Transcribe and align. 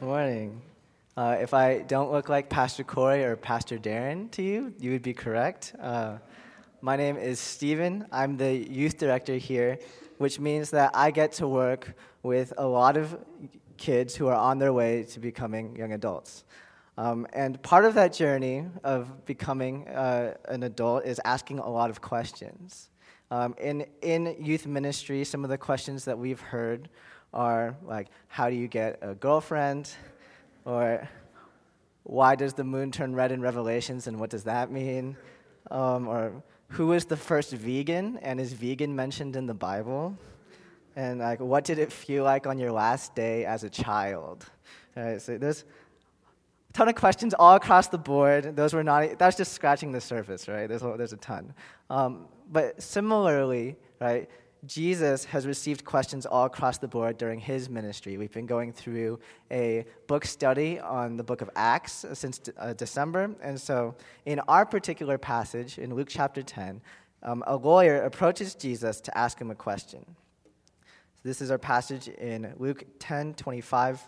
Morning. 0.00 0.62
Uh, 1.16 1.38
if 1.40 1.52
I 1.52 1.80
don't 1.80 2.12
look 2.12 2.28
like 2.28 2.48
Pastor 2.48 2.84
Corey 2.84 3.24
or 3.24 3.34
Pastor 3.34 3.78
Darren 3.78 4.30
to 4.30 4.42
you, 4.42 4.72
you 4.78 4.92
would 4.92 5.02
be 5.02 5.12
correct. 5.12 5.74
Uh, 5.80 6.18
my 6.80 6.94
name 6.94 7.16
is 7.16 7.40
Stephen. 7.40 8.06
I'm 8.12 8.36
the 8.36 8.54
youth 8.54 8.96
director 8.96 9.34
here, 9.34 9.80
which 10.18 10.38
means 10.38 10.70
that 10.70 10.92
I 10.94 11.10
get 11.10 11.32
to 11.32 11.48
work 11.48 11.96
with 12.22 12.52
a 12.58 12.66
lot 12.66 12.96
of 12.96 13.18
kids 13.76 14.14
who 14.14 14.28
are 14.28 14.36
on 14.36 14.60
their 14.60 14.72
way 14.72 15.02
to 15.02 15.18
becoming 15.18 15.74
young 15.74 15.92
adults. 15.92 16.44
Um, 16.96 17.26
and 17.32 17.60
part 17.62 17.84
of 17.84 17.94
that 17.94 18.12
journey 18.12 18.66
of 18.84 19.24
becoming 19.26 19.88
uh, 19.88 20.34
an 20.44 20.62
adult 20.62 21.06
is 21.06 21.20
asking 21.24 21.58
a 21.58 21.68
lot 21.68 21.90
of 21.90 22.00
questions. 22.00 22.90
Um, 23.32 23.56
in, 23.58 23.84
in 24.02 24.36
youth 24.38 24.64
ministry, 24.64 25.24
some 25.24 25.42
of 25.42 25.50
the 25.50 25.58
questions 25.58 26.04
that 26.04 26.16
we've 26.16 26.40
heard 26.40 26.88
are 27.32 27.76
like, 27.84 28.08
how 28.28 28.48
do 28.50 28.56
you 28.56 28.68
get 28.68 28.98
a 29.02 29.14
girlfriend? 29.14 29.90
Or 30.64 31.08
why 32.04 32.34
does 32.34 32.54
the 32.54 32.64
moon 32.64 32.90
turn 32.90 33.14
red 33.14 33.32
in 33.32 33.40
Revelations 33.40 34.06
and 34.06 34.18
what 34.18 34.30
does 34.30 34.44
that 34.44 34.70
mean? 34.70 35.16
Um, 35.70 36.08
or 36.08 36.42
who 36.68 36.92
is 36.92 37.04
the 37.04 37.16
first 37.16 37.52
vegan 37.52 38.18
and 38.18 38.40
is 38.40 38.52
vegan 38.52 38.94
mentioned 38.94 39.36
in 39.36 39.46
the 39.46 39.54
Bible? 39.54 40.16
And 40.96 41.20
like, 41.20 41.40
what 41.40 41.64
did 41.64 41.78
it 41.78 41.92
feel 41.92 42.24
like 42.24 42.46
on 42.46 42.58
your 42.58 42.72
last 42.72 43.14
day 43.14 43.44
as 43.44 43.62
a 43.62 43.70
child? 43.70 44.44
All 44.96 45.04
right, 45.04 45.22
so 45.22 45.38
there's 45.38 45.64
a 46.70 46.72
ton 46.72 46.88
of 46.88 46.94
questions 46.94 47.34
all 47.38 47.54
across 47.54 47.88
the 47.88 47.98
board. 47.98 48.56
Those 48.56 48.74
were 48.74 48.82
not, 48.82 49.18
that's 49.18 49.36
just 49.36 49.52
scratching 49.52 49.92
the 49.92 50.00
surface, 50.00 50.48
right? 50.48 50.66
There's 50.66 50.82
a, 50.82 50.94
there's 50.96 51.12
a 51.12 51.18
ton. 51.18 51.54
Um, 51.88 52.26
but 52.50 52.82
similarly, 52.82 53.76
right, 54.00 54.28
Jesus 54.66 55.24
has 55.26 55.46
received 55.46 55.84
questions 55.84 56.26
all 56.26 56.46
across 56.46 56.78
the 56.78 56.88
board 56.88 57.16
during 57.16 57.38
his 57.38 57.70
ministry. 57.70 58.16
We've 58.16 58.32
been 58.32 58.46
going 58.46 58.72
through 58.72 59.20
a 59.52 59.84
book 60.08 60.24
study 60.24 60.80
on 60.80 61.16
the 61.16 61.22
book 61.22 61.42
of 61.42 61.50
Acts 61.54 62.04
since 62.14 62.40
uh, 62.58 62.72
December. 62.72 63.30
And 63.40 63.60
so, 63.60 63.94
in 64.26 64.40
our 64.40 64.66
particular 64.66 65.16
passage, 65.16 65.78
in 65.78 65.94
Luke 65.94 66.08
chapter 66.10 66.42
10, 66.42 66.80
um, 67.22 67.44
a 67.46 67.56
lawyer 67.56 68.02
approaches 68.02 68.56
Jesus 68.56 69.00
to 69.02 69.16
ask 69.16 69.40
him 69.40 69.50
a 69.50 69.54
question. 69.54 70.04
So 71.14 71.22
this 71.22 71.40
is 71.40 71.50
our 71.50 71.58
passage 71.58 72.08
in 72.08 72.52
Luke 72.58 72.84
10 72.98 73.34
25, 73.34 74.02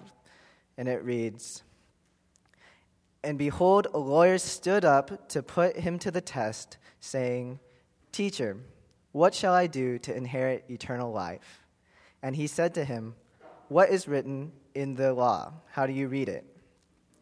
and 0.78 0.88
it 0.88 1.04
reads 1.04 1.62
And 3.22 3.38
behold, 3.38 3.86
a 3.94 3.98
lawyer 3.98 4.38
stood 4.38 4.84
up 4.84 5.28
to 5.28 5.44
put 5.44 5.76
him 5.76 5.98
to 6.00 6.10
the 6.10 6.20
test, 6.20 6.76
saying, 6.98 7.60
Teacher, 8.10 8.56
what 9.12 9.34
shall 9.34 9.52
I 9.52 9.66
do 9.66 9.98
to 10.00 10.16
inherit 10.16 10.64
eternal 10.68 11.12
life? 11.12 11.66
And 12.22 12.36
he 12.36 12.46
said 12.46 12.74
to 12.74 12.84
him, 12.84 13.14
What 13.68 13.90
is 13.90 14.06
written 14.06 14.52
in 14.74 14.94
the 14.94 15.12
law? 15.12 15.52
How 15.72 15.86
do 15.86 15.92
you 15.92 16.08
read 16.08 16.28
it? 16.28 16.44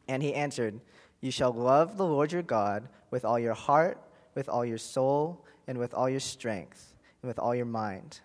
And 0.07 0.23
he 0.23 0.35
answered, 0.35 0.81
You 1.21 1.31
shall 1.31 1.53
love 1.53 1.97
the 1.97 2.07
Lord 2.07 2.33
your 2.33 2.43
God 2.43 2.89
with 3.11 3.25
all 3.25 3.39
your 3.39 3.55
heart, 3.55 4.01
with 4.35 4.49
all 4.49 4.65
your 4.65 4.79
soul, 4.79 5.45
and 5.67 5.79
with 5.79 5.95
all 5.95 6.09
your 6.09 6.21
strength, 6.21 6.95
and 7.23 7.29
with 7.29 7.39
all 7.39 7.55
your 7.55 7.67
mind, 7.67 8.21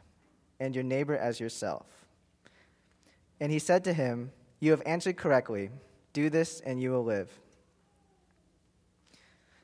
and 0.60 0.76
your 0.76 0.84
neighbor 0.84 1.16
as 1.16 1.40
yourself. 1.40 1.86
And 3.40 3.52
he 3.52 3.60
said 3.60 3.84
to 3.86 3.94
him, 3.94 4.32
You 4.60 4.72
have 4.72 4.84
answered 4.86 5.18
correctly. 5.18 5.70
Do 6.14 6.30
this, 6.30 6.60
and 6.62 6.82
you 6.82 6.92
will 6.92 7.04
live. 7.04 7.30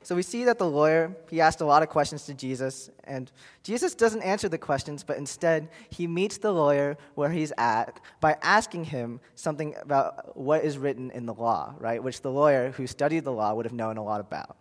So 0.02 0.14
we 0.14 0.22
see 0.22 0.44
that 0.44 0.58
the 0.58 0.66
lawyer, 0.66 1.14
he 1.28 1.42
asked 1.42 1.60
a 1.60 1.66
lot 1.66 1.82
of 1.82 1.90
questions 1.90 2.24
to 2.24 2.34
Jesus, 2.34 2.88
and 3.04 3.30
Jesus 3.62 3.94
doesn't 3.94 4.22
answer 4.22 4.48
the 4.48 4.56
questions, 4.56 5.04
but 5.04 5.18
instead 5.18 5.68
he 5.90 6.06
meets 6.06 6.38
the 6.38 6.52
lawyer 6.52 6.96
where 7.16 7.30
he's 7.30 7.52
at 7.58 8.00
by 8.18 8.38
asking 8.42 8.84
him 8.84 9.20
something 9.34 9.74
about 9.82 10.36
what 10.38 10.64
is 10.64 10.78
written 10.78 11.10
in 11.10 11.26
the 11.26 11.34
law, 11.34 11.74
right? 11.78 12.02
Which 12.02 12.22
the 12.22 12.30
lawyer 12.30 12.70
who 12.70 12.86
studied 12.86 13.24
the 13.24 13.32
law 13.32 13.52
would 13.52 13.66
have 13.66 13.74
known 13.74 13.98
a 13.98 14.02
lot 14.02 14.20
about. 14.20 14.56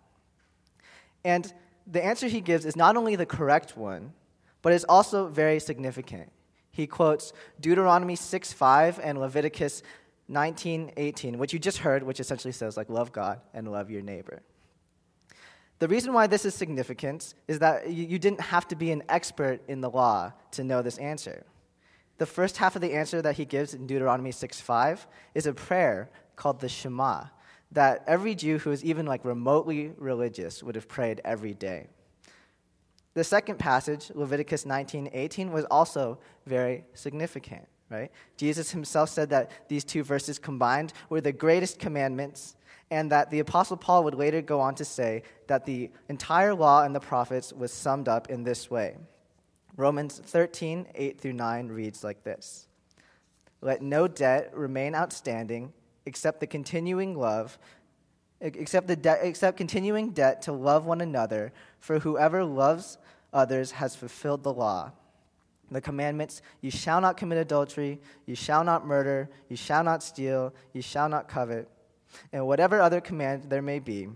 And 1.24 1.52
the 1.88 2.04
answer 2.04 2.28
he 2.28 2.42
gives 2.42 2.66
is 2.66 2.76
not 2.76 2.98
only 2.98 3.16
the 3.16 3.26
correct 3.26 3.78
one, 3.78 4.14
but 4.62 4.74
it's 4.74 4.86
also 4.90 5.28
very 5.28 5.60
significant. 5.60 6.32
He 6.72 6.86
quotes 6.86 7.32
Deuteronomy 7.62 8.16
6:5 8.16 9.00
and 9.02 9.20
Leviticus 9.20 9.84
19:18, 10.28 11.38
which 11.38 11.54
you 11.54 11.60
just 11.60 11.80
heard, 11.80 12.04
which 12.04 12.20
essentially 12.20 12.52
says 12.52 12.76
like 12.76 12.90
love 12.90 13.14
God 13.14 13.40
and 13.54 13.72
love 13.72 13.90
your 13.90 14.02
neighbor. 14.02 14.44
The 15.80 15.88
reason 15.88 16.12
why 16.12 16.28
this 16.28 16.44
is 16.44 16.54
significant 16.54 17.34
is 17.48 17.60
that 17.60 17.90
you 17.90 18.20
didn't 18.20 18.42
have 18.42 18.68
to 18.68 18.76
be 18.76 18.92
an 18.92 19.04
expert 19.08 19.62
in 19.70 19.80
the 19.80 19.90
law 19.90 20.34
to 20.52 20.64
know 20.64 20.82
this 20.82 20.98
answer. 20.98 21.46
The 22.18 22.26
first 22.26 22.58
half 22.58 22.76
of 22.76 22.82
the 22.82 22.94
answer 22.94 23.22
that 23.22 23.38
he 23.38 23.46
gives 23.46 23.74
in 23.74 23.88
Deuteronomy 23.88 24.32
6:5 24.32 25.08
is 25.34 25.48
a 25.48 25.54
prayer 25.54 26.10
called 26.36 26.60
the 26.60 26.68
Shema 26.68 27.28
that 27.72 28.04
every 28.08 28.36
Jew 28.36 28.58
who 28.58 28.72
is 28.72 28.84
even 28.84 29.06
like 29.06 29.24
remotely 29.24 29.94
religious 29.98 30.62
would 30.62 30.76
have 30.76 30.88
prayed 30.88 31.22
every 31.24 31.54
day. 31.54 31.88
The 33.14 33.24
second 33.24 33.58
passage, 33.58 34.12
Leviticus 34.14 34.66
19:18, 34.66 35.52
was 35.52 35.66
also 35.66 36.20
very 36.46 36.84
significant, 36.94 37.68
right? 37.90 38.12
Jesus 38.38 38.72
himself 38.72 39.10
said 39.10 39.30
that 39.30 39.52
these 39.70 39.84
two 39.86 40.04
verses 40.04 40.40
combined 40.40 40.94
were 41.10 41.22
the 41.22 41.32
greatest 41.32 41.80
commandments 41.80 42.56
and 42.92 43.12
that 43.12 43.30
the 43.30 43.40
Apostle 43.40 43.78
Paul 43.78 44.04
would 44.06 44.16
later 44.16 44.42
go 44.42 44.60
on 44.60 44.76
to 44.76 44.86
say 44.86 45.24
that 45.48 45.66
the 45.66 45.92
entire 46.08 46.54
law 46.54 46.84
and 46.84 46.96
the 46.96 47.00
prophets 47.00 47.54
was 47.54 47.72
summed 47.72 48.08
up 48.08 48.30
in 48.30 48.44
this 48.44 48.70
way. 48.72 48.98
Romans 49.78 50.20
13, 50.24 50.88
8 50.96 51.22
through 51.22 51.34
9 51.34 51.68
reads 51.68 52.04
like 52.04 52.24
this 52.24 52.68
Let 53.62 53.82
no 53.82 54.08
debt 54.08 54.52
remain 54.54 54.96
outstanding 54.96 55.74
except 56.06 56.40
the 56.40 56.48
continuing 56.48 57.18
love, 57.18 57.60
except, 58.42 58.88
the 58.88 58.96
de- 58.96 59.28
except 59.28 59.58
continuing 59.58 60.10
debt 60.10 60.42
to 60.44 60.52
love 60.52 60.86
one 60.86 61.02
another, 61.02 61.54
for 61.80 62.00
whoever 62.00 62.44
loves 62.44 62.98
others 63.32 63.72
has 63.72 63.96
fulfilled 63.96 64.44
the 64.44 64.54
law. 64.54 64.92
The 65.72 65.82
commandments 65.82 66.42
you 66.62 66.72
shall 66.72 67.00
not 67.00 67.16
commit 67.16 67.38
adultery, 67.38 68.02
you 68.26 68.34
shall 68.34 68.64
not 68.64 68.88
murder, 68.88 69.30
you 69.50 69.56
shall 69.56 69.84
not 69.84 70.02
steal, 70.02 70.52
you 70.74 70.82
shall 70.82 71.08
not 71.08 71.28
covet 71.28 71.70
and 72.32 72.46
whatever 72.46 72.82
other 72.82 73.02
command 73.02 73.50
there 73.50 73.62
may 73.62 73.80
be 73.80 74.08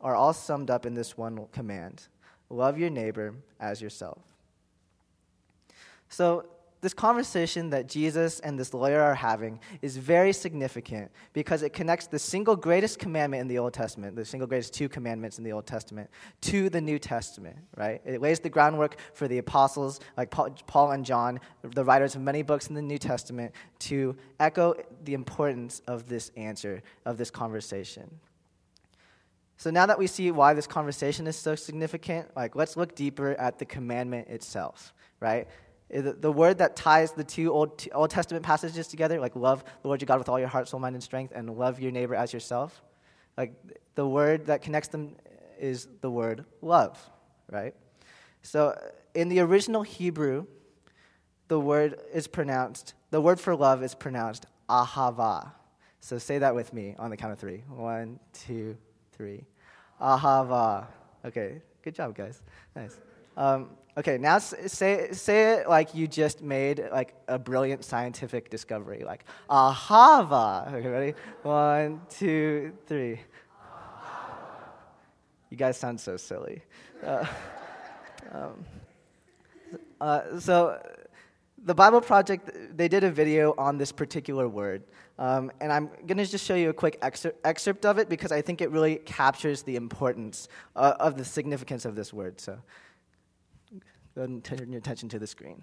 are 0.00 0.14
all 0.14 0.32
summed 0.32 0.70
up 0.70 0.86
in 0.86 0.94
this 0.94 1.16
one 1.16 1.46
command 1.52 2.08
love 2.50 2.78
your 2.78 2.90
neighbor 2.90 3.34
as 3.60 3.80
yourself. 3.80 4.22
So, 6.08 6.46
this 6.80 6.94
conversation 6.94 7.70
that 7.70 7.88
Jesus 7.88 8.40
and 8.40 8.58
this 8.58 8.72
lawyer 8.72 9.00
are 9.00 9.14
having 9.14 9.60
is 9.82 9.96
very 9.96 10.32
significant 10.32 11.10
because 11.32 11.62
it 11.62 11.72
connects 11.72 12.06
the 12.06 12.18
single 12.18 12.56
greatest 12.56 12.98
commandment 12.98 13.42
in 13.42 13.48
the 13.48 13.58
Old 13.58 13.74
Testament, 13.74 14.16
the 14.16 14.24
single 14.24 14.46
greatest 14.46 14.72
two 14.72 14.88
commandments 14.88 15.38
in 15.38 15.44
the 15.44 15.52
Old 15.52 15.66
Testament, 15.66 16.08
to 16.42 16.70
the 16.70 16.80
New 16.80 16.98
Testament, 16.98 17.56
right? 17.76 18.00
It 18.04 18.22
lays 18.22 18.40
the 18.40 18.48
groundwork 18.48 18.96
for 19.12 19.28
the 19.28 19.38
apostles 19.38 20.00
like 20.16 20.30
Paul 20.30 20.90
and 20.92 21.04
John, 21.04 21.40
the 21.62 21.84
writers 21.84 22.14
of 22.14 22.22
many 22.22 22.42
books 22.42 22.68
in 22.68 22.74
the 22.74 22.82
New 22.82 22.98
Testament, 22.98 23.52
to 23.80 24.16
echo 24.38 24.74
the 25.04 25.14
importance 25.14 25.82
of 25.86 26.08
this 26.08 26.30
answer, 26.36 26.82
of 27.04 27.18
this 27.18 27.30
conversation. 27.30 28.20
So 29.58 29.70
now 29.70 29.84
that 29.84 29.98
we 29.98 30.06
see 30.06 30.30
why 30.30 30.54
this 30.54 30.66
conversation 30.66 31.26
is 31.26 31.36
so 31.36 31.54
significant, 31.54 32.34
like 32.34 32.56
let's 32.56 32.78
look 32.78 32.94
deeper 32.94 33.32
at 33.32 33.58
the 33.58 33.66
commandment 33.66 34.28
itself, 34.28 34.94
right? 35.20 35.46
The 35.92 36.30
word 36.30 36.58
that 36.58 36.76
ties 36.76 37.12
the 37.12 37.24
two 37.24 37.52
Old, 37.52 37.86
Old 37.92 38.10
Testament 38.10 38.44
passages 38.44 38.86
together, 38.86 39.18
like 39.18 39.34
love 39.34 39.64
the 39.82 39.88
Lord 39.88 40.00
your 40.00 40.06
God 40.06 40.18
with 40.18 40.28
all 40.28 40.38
your 40.38 40.48
heart, 40.48 40.68
soul, 40.68 40.78
mind, 40.78 40.94
and 40.94 41.02
strength, 41.02 41.32
and 41.34 41.58
love 41.58 41.80
your 41.80 41.90
neighbor 41.90 42.14
as 42.14 42.32
yourself, 42.32 42.80
like 43.36 43.54
the 43.96 44.06
word 44.06 44.46
that 44.46 44.62
connects 44.62 44.88
them 44.88 45.16
is 45.58 45.88
the 46.00 46.10
word 46.10 46.44
love, 46.62 46.98
right? 47.50 47.74
So 48.42 48.78
in 49.14 49.28
the 49.28 49.40
original 49.40 49.82
Hebrew, 49.82 50.46
the 51.48 51.58
word 51.58 51.98
is 52.14 52.28
pronounced, 52.28 52.94
the 53.10 53.20
word 53.20 53.40
for 53.40 53.56
love 53.56 53.82
is 53.82 53.94
pronounced 53.94 54.46
ahava. 54.68 55.50
So 56.00 56.18
say 56.18 56.38
that 56.38 56.54
with 56.54 56.72
me 56.72 56.94
on 56.98 57.10
the 57.10 57.16
count 57.16 57.32
of 57.32 57.38
three. 57.38 57.64
One, 57.68 58.20
two, 58.32 58.76
three. 59.12 59.44
Ahava. 60.00 60.86
Okay, 61.24 61.60
good 61.82 61.94
job, 61.94 62.14
guys. 62.16 62.40
Nice. 62.74 62.96
Um, 63.40 63.70
Okay, 63.98 64.18
now 64.18 64.38
say, 64.38 65.08
say 65.12 65.54
it 65.54 65.68
like 65.68 65.94
you 65.94 66.06
just 66.06 66.42
made 66.42 66.82
like 66.92 67.12
a 67.26 67.38
brilliant 67.38 67.84
scientific 67.84 68.48
discovery, 68.48 69.02
like 69.04 69.24
ahava. 69.50 70.72
Okay, 70.72 70.88
ready? 70.88 71.14
One, 71.42 72.00
two, 72.08 72.72
three. 72.86 73.20
You 75.50 75.56
guys 75.56 75.76
sound 75.76 76.00
so 76.00 76.16
silly. 76.16 76.62
Uh, 77.04 77.26
um, 78.30 78.64
uh, 80.00 80.38
so, 80.38 80.80
the 81.64 81.74
Bible 81.74 82.00
Project, 82.00 82.48
they 82.76 82.86
did 82.86 83.02
a 83.02 83.10
video 83.10 83.54
on 83.58 83.76
this 83.76 83.90
particular 83.90 84.48
word. 84.48 84.84
Um, 85.18 85.50
and 85.60 85.70
I'm 85.72 85.90
going 86.06 86.16
to 86.16 86.24
just 86.24 86.46
show 86.46 86.54
you 86.54 86.70
a 86.70 86.72
quick 86.72 86.96
excerpt, 87.02 87.44
excerpt, 87.44 87.84
of 87.84 87.98
it 87.98 88.08
because 88.08 88.32
I 88.32 88.40
think 88.40 88.62
it 88.62 88.70
really 88.70 88.96
captures 88.96 89.62
the 89.62 89.76
importance 89.76 90.48
uh, 90.76 90.94
of 91.00 91.18
the 91.18 91.24
significance 91.24 91.84
of 91.84 91.96
this 91.96 92.12
word. 92.12 92.40
So, 92.40 92.58
Go 94.14 94.22
ahead 94.22 94.30
and 94.30 94.42
turn 94.42 94.70
your 94.70 94.78
attention 94.78 95.08
to 95.10 95.18
the 95.18 95.26
screen. 95.26 95.62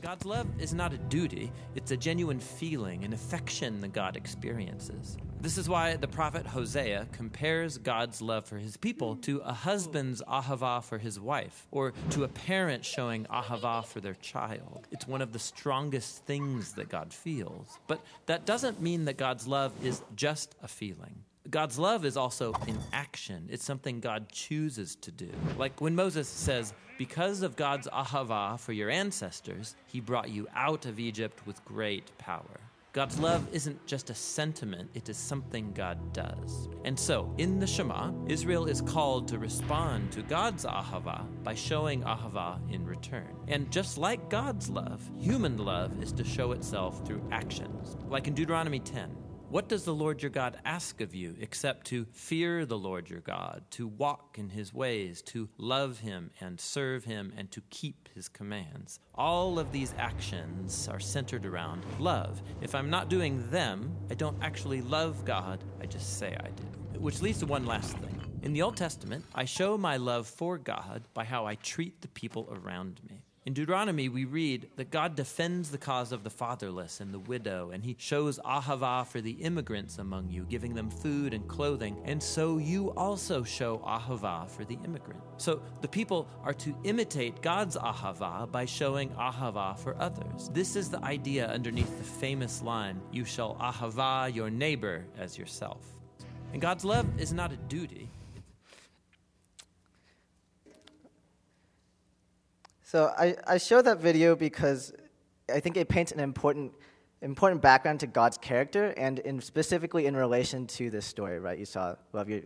God's 0.00 0.24
love 0.24 0.46
is 0.60 0.72
not 0.72 0.92
a 0.92 0.98
duty, 0.98 1.50
it's 1.74 1.90
a 1.90 1.96
genuine 1.96 2.38
feeling, 2.38 3.04
an 3.04 3.12
affection 3.12 3.80
that 3.80 3.92
God 3.92 4.16
experiences. 4.16 5.16
This 5.40 5.58
is 5.58 5.68
why 5.68 5.96
the 5.96 6.06
prophet 6.06 6.46
Hosea 6.46 7.08
compares 7.10 7.78
God's 7.78 8.22
love 8.22 8.46
for 8.46 8.58
his 8.58 8.76
people 8.76 9.16
to 9.16 9.38
a 9.38 9.52
husband's 9.52 10.22
ahava 10.22 10.84
for 10.84 10.98
his 10.98 11.18
wife, 11.18 11.66
or 11.72 11.92
to 12.10 12.24
a 12.24 12.28
parent 12.28 12.84
showing 12.84 13.24
ahava 13.24 13.84
for 13.84 14.00
their 14.00 14.14
child. 14.14 14.86
It's 14.92 15.08
one 15.08 15.20
of 15.20 15.32
the 15.32 15.38
strongest 15.40 16.24
things 16.26 16.74
that 16.74 16.88
God 16.88 17.12
feels. 17.12 17.78
But 17.88 18.00
that 18.26 18.46
doesn't 18.46 18.80
mean 18.80 19.04
that 19.06 19.16
God's 19.16 19.48
love 19.48 19.72
is 19.84 20.02
just 20.14 20.54
a 20.62 20.68
feeling. 20.68 21.24
God's 21.50 21.78
love 21.78 22.04
is 22.04 22.18
also 22.18 22.52
in 22.66 22.78
action. 22.92 23.48
It's 23.50 23.64
something 23.64 24.00
God 24.00 24.30
chooses 24.30 24.96
to 24.96 25.10
do. 25.10 25.30
Like 25.56 25.80
when 25.80 25.94
Moses 25.94 26.28
says, 26.28 26.74
Because 26.98 27.40
of 27.40 27.56
God's 27.56 27.88
ahava 27.88 28.60
for 28.60 28.72
your 28.72 28.90
ancestors, 28.90 29.74
he 29.86 30.00
brought 30.00 30.28
you 30.28 30.46
out 30.54 30.84
of 30.84 31.00
Egypt 31.00 31.46
with 31.46 31.64
great 31.64 32.16
power. 32.18 32.60
God's 32.92 33.18
love 33.18 33.46
isn't 33.52 33.86
just 33.86 34.10
a 34.10 34.14
sentiment, 34.14 34.90
it 34.94 35.08
is 35.08 35.16
something 35.16 35.72
God 35.72 36.12
does. 36.12 36.68
And 36.84 36.98
so, 36.98 37.32
in 37.38 37.60
the 37.60 37.66
Shema, 37.66 38.12
Israel 38.26 38.66
is 38.66 38.80
called 38.80 39.28
to 39.28 39.38
respond 39.38 40.10
to 40.12 40.22
God's 40.22 40.64
ahava 40.64 41.24
by 41.44 41.54
showing 41.54 42.02
ahava 42.02 42.58
in 42.72 42.84
return. 42.84 43.36
And 43.46 43.70
just 43.70 43.98
like 43.98 44.28
God's 44.28 44.68
love, 44.68 45.08
human 45.16 45.58
love 45.58 46.02
is 46.02 46.12
to 46.12 46.24
show 46.24 46.52
itself 46.52 47.06
through 47.06 47.26
actions. 47.30 47.96
Like 48.08 48.26
in 48.26 48.34
Deuteronomy 48.34 48.80
10, 48.80 49.14
what 49.50 49.68
does 49.68 49.84
the 49.84 49.94
Lord 49.94 50.22
your 50.22 50.30
God 50.30 50.58
ask 50.66 51.00
of 51.00 51.14
you 51.14 51.34
except 51.40 51.86
to 51.86 52.04
fear 52.12 52.66
the 52.66 52.76
Lord 52.76 53.08
your 53.08 53.20
God, 53.20 53.62
to 53.70 53.86
walk 53.86 54.36
in 54.38 54.50
his 54.50 54.74
ways, 54.74 55.22
to 55.22 55.48
love 55.56 56.00
him 56.00 56.30
and 56.40 56.60
serve 56.60 57.04
him, 57.04 57.32
and 57.36 57.50
to 57.52 57.62
keep 57.70 58.10
his 58.14 58.28
commands? 58.28 59.00
All 59.14 59.58
of 59.58 59.72
these 59.72 59.94
actions 59.98 60.86
are 60.88 61.00
centered 61.00 61.46
around 61.46 61.82
love. 61.98 62.42
If 62.60 62.74
I'm 62.74 62.90
not 62.90 63.08
doing 63.08 63.50
them, 63.50 63.96
I 64.10 64.14
don't 64.14 64.36
actually 64.42 64.82
love 64.82 65.24
God, 65.24 65.64
I 65.80 65.86
just 65.86 66.18
say 66.18 66.36
I 66.38 66.48
do. 66.48 67.00
Which 67.00 67.22
leads 67.22 67.38
to 67.38 67.46
one 67.46 67.64
last 67.64 67.96
thing. 67.96 68.20
In 68.42 68.52
the 68.52 68.62
Old 68.62 68.76
Testament, 68.76 69.24
I 69.34 69.46
show 69.46 69.78
my 69.78 69.96
love 69.96 70.26
for 70.26 70.58
God 70.58 71.02
by 71.14 71.24
how 71.24 71.46
I 71.46 71.54
treat 71.56 72.02
the 72.02 72.08
people 72.08 72.48
around 72.52 73.00
me. 73.08 73.22
In 73.48 73.54
Deuteronomy, 73.54 74.10
we 74.10 74.26
read 74.26 74.68
that 74.76 74.90
God 74.90 75.16
defends 75.16 75.70
the 75.70 75.78
cause 75.78 76.12
of 76.12 76.22
the 76.22 76.28
fatherless 76.28 77.00
and 77.00 77.14
the 77.14 77.18
widow, 77.18 77.70
and 77.70 77.82
he 77.82 77.96
shows 77.98 78.38
ahava 78.40 79.06
for 79.06 79.22
the 79.22 79.30
immigrants 79.30 79.96
among 79.96 80.28
you, 80.28 80.44
giving 80.50 80.74
them 80.74 80.90
food 80.90 81.32
and 81.32 81.48
clothing. 81.48 81.98
And 82.04 82.22
so 82.22 82.58
you 82.58 82.90
also 82.90 83.42
show 83.42 83.78
ahava 83.78 84.50
for 84.50 84.66
the 84.66 84.76
immigrant. 84.84 85.22
So 85.38 85.62
the 85.80 85.88
people 85.88 86.28
are 86.44 86.52
to 86.52 86.76
imitate 86.84 87.40
God's 87.40 87.78
ahava 87.78 88.52
by 88.52 88.66
showing 88.66 89.08
ahava 89.12 89.78
for 89.78 89.98
others. 89.98 90.50
This 90.52 90.76
is 90.76 90.90
the 90.90 91.02
idea 91.02 91.46
underneath 91.46 91.96
the 91.96 92.04
famous 92.04 92.60
line, 92.60 93.00
You 93.12 93.24
shall 93.24 93.54
ahava 93.54 94.34
your 94.34 94.50
neighbor 94.50 95.06
as 95.16 95.38
yourself. 95.38 95.86
And 96.52 96.60
God's 96.60 96.84
love 96.84 97.06
is 97.18 97.32
not 97.32 97.50
a 97.50 97.56
duty, 97.56 98.10
So 102.88 103.12
I, 103.18 103.36
I 103.46 103.58
show 103.58 103.82
that 103.82 103.98
video 103.98 104.34
because 104.34 104.94
I 105.54 105.60
think 105.60 105.76
it 105.76 105.90
paints 105.90 106.10
an 106.10 106.20
important 106.20 106.72
important 107.20 107.60
background 107.60 108.00
to 108.00 108.06
God's 108.06 108.38
character 108.38 108.94
and 108.96 109.18
in 109.18 109.42
specifically 109.42 110.06
in 110.06 110.16
relation 110.16 110.66
to 110.68 110.88
this 110.88 111.04
story, 111.04 111.38
right? 111.38 111.58
You 111.58 111.66
saw 111.66 111.96
love 112.14 112.30
your 112.30 112.40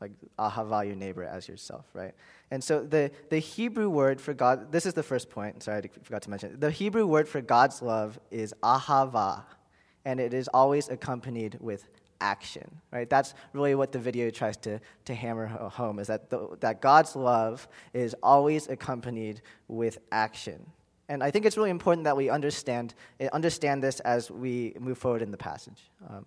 like 0.00 0.12
ahava 0.38 0.86
your 0.86 0.96
neighbor 0.96 1.24
as 1.24 1.46
yourself, 1.46 1.84
right? 1.92 2.14
And 2.50 2.64
so 2.64 2.82
the, 2.82 3.10
the 3.28 3.38
Hebrew 3.38 3.90
word 3.90 4.18
for 4.18 4.32
God, 4.32 4.72
this 4.72 4.86
is 4.86 4.94
the 4.94 5.02
first 5.02 5.28
point, 5.28 5.62
sorry, 5.62 5.82
I 5.84 5.88
forgot 6.02 6.22
to 6.22 6.30
mention. 6.30 6.58
The 6.58 6.70
Hebrew 6.70 7.06
word 7.06 7.28
for 7.28 7.42
God's 7.42 7.82
love 7.82 8.18
is 8.30 8.54
ahava, 8.62 9.44
and 10.06 10.18
it 10.18 10.32
is 10.32 10.48
always 10.54 10.88
accompanied 10.88 11.58
with 11.60 11.86
action, 12.22 12.68
right? 12.92 13.10
That's 13.10 13.34
really 13.52 13.74
what 13.74 13.90
the 13.92 13.98
video 13.98 14.30
tries 14.30 14.56
to, 14.58 14.80
to 15.04 15.14
hammer 15.14 15.46
home 15.46 15.98
is 15.98 16.06
that, 16.06 16.30
the, 16.30 16.56
that 16.60 16.80
God's 16.80 17.16
love 17.16 17.68
is 17.92 18.14
always 18.22 18.68
accompanied 18.68 19.42
with 19.68 19.98
action. 20.12 20.64
And 21.08 21.22
I 21.22 21.30
think 21.30 21.44
it's 21.44 21.56
really 21.56 21.70
important 21.70 22.04
that 22.04 22.16
we 22.16 22.30
understand, 22.30 22.94
understand 23.32 23.82
this 23.82 24.00
as 24.00 24.30
we 24.30 24.74
move 24.78 24.98
forward 24.98 25.20
in 25.20 25.30
the 25.30 25.36
passage. 25.36 25.90
Um, 26.08 26.24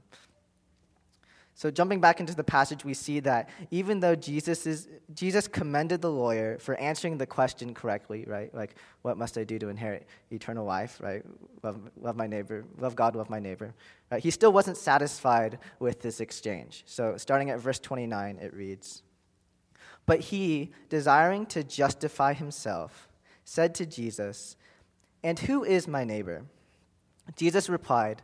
so, 1.57 1.71
jumping 1.71 2.01
back 2.01 2.19
into 2.19 2.35
the 2.35 2.43
passage, 2.43 2.83
we 2.83 2.93
see 2.93 3.21
that 3.21 3.49
even 3.71 4.01
though 4.01 4.13
Jesus, 4.13 4.67
is, 4.67 4.89
Jesus 5.13 5.47
commended 5.47 6.01
the 6.01 6.11
lawyer 6.11 6.57
for 6.59 6.75
answering 6.75 7.17
the 7.17 7.25
question 7.25 7.73
correctly, 7.73 8.25
right? 8.27 8.53
Like, 8.53 8.75
what 9.03 9.17
must 9.17 9.37
I 9.37 9.45
do 9.45 9.57
to 9.59 9.69
inherit 9.69 10.05
eternal 10.31 10.65
life, 10.65 10.99
right? 11.01 11.23
Love, 11.63 11.79
love 12.01 12.17
my 12.17 12.27
neighbor, 12.27 12.65
love 12.77 12.97
God, 12.97 13.15
love 13.15 13.29
my 13.29 13.39
neighbor. 13.39 13.73
Right? 14.11 14.21
He 14.21 14.31
still 14.31 14.51
wasn't 14.51 14.75
satisfied 14.75 15.59
with 15.79 16.01
this 16.01 16.19
exchange. 16.19 16.83
So, 16.87 17.15
starting 17.15 17.49
at 17.49 17.61
verse 17.61 17.79
29, 17.79 18.37
it 18.41 18.53
reads 18.53 19.01
But 20.05 20.19
he, 20.19 20.71
desiring 20.89 21.45
to 21.47 21.63
justify 21.63 22.33
himself, 22.33 23.07
said 23.45 23.73
to 23.75 23.85
Jesus, 23.85 24.57
And 25.23 25.39
who 25.39 25.63
is 25.63 25.87
my 25.87 26.03
neighbor? 26.03 26.43
Jesus 27.37 27.69
replied, 27.69 28.23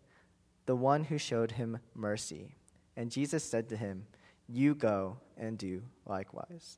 the 0.71 0.75
one 0.77 1.03
who 1.03 1.17
showed 1.17 1.51
him 1.51 1.77
mercy. 1.93 2.55
And 2.95 3.11
Jesus 3.11 3.43
said 3.43 3.67
to 3.67 3.75
him, 3.75 4.05
You 4.47 4.73
go 4.73 5.17
and 5.35 5.57
do 5.57 5.83
likewise. 6.05 6.77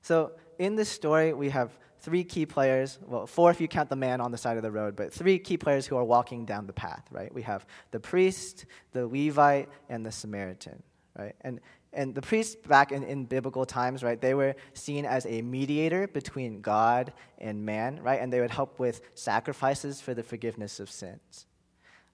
So, 0.00 0.32
in 0.58 0.74
this 0.74 0.88
story, 0.88 1.34
we 1.34 1.50
have 1.50 1.78
three 2.00 2.24
key 2.24 2.46
players. 2.46 2.98
Well, 3.06 3.26
four 3.26 3.50
if 3.50 3.60
you 3.60 3.68
count 3.68 3.90
the 3.90 3.96
man 3.96 4.22
on 4.22 4.30
the 4.30 4.38
side 4.38 4.56
of 4.56 4.62
the 4.62 4.70
road, 4.70 4.96
but 4.96 5.12
three 5.12 5.38
key 5.38 5.58
players 5.58 5.86
who 5.86 5.98
are 5.98 6.04
walking 6.04 6.46
down 6.46 6.66
the 6.66 6.72
path, 6.72 7.04
right? 7.10 7.30
We 7.34 7.42
have 7.42 7.66
the 7.90 8.00
priest, 8.00 8.64
the 8.92 9.06
Levite, 9.06 9.68
and 9.90 10.06
the 10.06 10.12
Samaritan, 10.12 10.82
right? 11.14 11.36
And 11.42 11.60
and 11.94 12.14
the 12.14 12.22
priests 12.22 12.56
back 12.56 12.92
in, 12.92 13.02
in 13.02 13.24
biblical 13.24 13.64
times, 13.64 14.02
right, 14.02 14.20
they 14.20 14.34
were 14.34 14.54
seen 14.72 15.04
as 15.04 15.26
a 15.26 15.42
mediator 15.42 16.06
between 16.08 16.60
God 16.60 17.12
and 17.38 17.64
man, 17.64 18.02
right? 18.02 18.20
And 18.20 18.32
they 18.32 18.40
would 18.40 18.50
help 18.50 18.78
with 18.78 19.00
sacrifices 19.14 20.00
for 20.00 20.14
the 20.14 20.22
forgiveness 20.22 20.80
of 20.80 20.90
sins. 20.90 21.46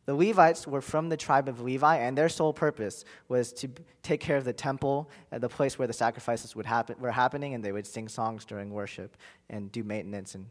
The 0.06 0.14
Levites 0.14 0.66
were 0.66 0.80
from 0.80 1.08
the 1.08 1.16
tribe 1.16 1.48
of 1.48 1.60
Levi, 1.60 1.96
and 1.96 2.16
their 2.16 2.28
sole 2.28 2.52
purpose 2.52 3.04
was 3.28 3.52
to 3.54 3.68
take 4.02 4.20
care 4.20 4.36
of 4.36 4.44
the 4.44 4.52
temple, 4.52 5.08
uh, 5.30 5.38
the 5.38 5.48
place 5.48 5.78
where 5.78 5.86
the 5.86 5.94
sacrifices 5.94 6.56
would 6.56 6.66
happen, 6.66 6.96
were 6.98 7.12
happening, 7.12 7.54
and 7.54 7.62
they 7.62 7.72
would 7.72 7.86
sing 7.86 8.08
songs 8.08 8.44
during 8.44 8.70
worship 8.70 9.16
and 9.50 9.70
do 9.70 9.84
maintenance 9.84 10.34
and, 10.34 10.46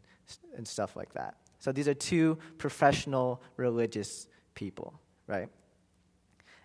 and 0.56 0.66
stuff 0.66 0.96
like 0.96 1.12
that. 1.12 1.34
So 1.58 1.72
these 1.72 1.88
are 1.88 1.94
two 1.94 2.38
professional 2.58 3.42
religious 3.56 4.28
people, 4.54 4.94
right? 5.26 5.48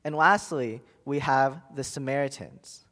And 0.05 0.15
lastly, 0.15 0.81
we 1.03 1.19
have 1.19 1.61
the 1.75 1.83
Samaritans. 1.83 2.85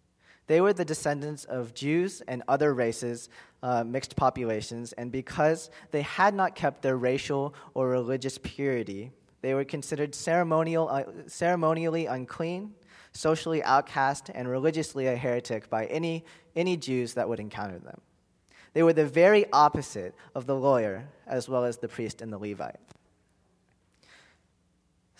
They 0.48 0.60
were 0.60 0.74
the 0.74 0.84
descendants 0.84 1.46
of 1.46 1.74
Jews 1.74 2.22
and 2.28 2.42
other 2.48 2.74
races, 2.74 3.30
uh, 3.62 3.84
mixed 3.84 4.16
populations, 4.16 4.94
and 4.94 5.12
because 5.12 5.70
they 5.92 6.02
had 6.02 6.34
not 6.34 6.56
kept 6.56 6.82
their 6.82 6.98
racial 6.98 7.54
or 7.76 7.88
religious 7.88 8.38
purity, 8.40 9.12
they 9.42 9.54
were 9.54 9.64
considered 9.64 10.16
ceremonial, 10.16 10.90
uh, 10.90 11.04
ceremonially 11.28 12.08
unclean, 12.08 12.74
socially 13.14 13.64
outcast, 13.64 14.32
and 14.34 14.50
religiously 14.50 15.06
a 15.08 15.16
heretic 15.16 15.70
by 15.70 15.86
any, 15.86 16.26
any 16.56 16.76
Jews 16.76 17.14
that 17.14 17.30
would 17.30 17.40
encounter 17.40 17.78
them. 17.78 18.02
They 18.74 18.82
were 18.82 18.94
the 18.94 19.06
very 19.06 19.46
opposite 19.54 20.16
of 20.34 20.48
the 20.48 20.56
lawyer 20.56 21.08
as 21.28 21.48
well 21.48 21.64
as 21.64 21.78
the 21.78 21.88
priest 21.88 22.22
and 22.22 22.34
the 22.34 22.40
Levite. 22.40 22.80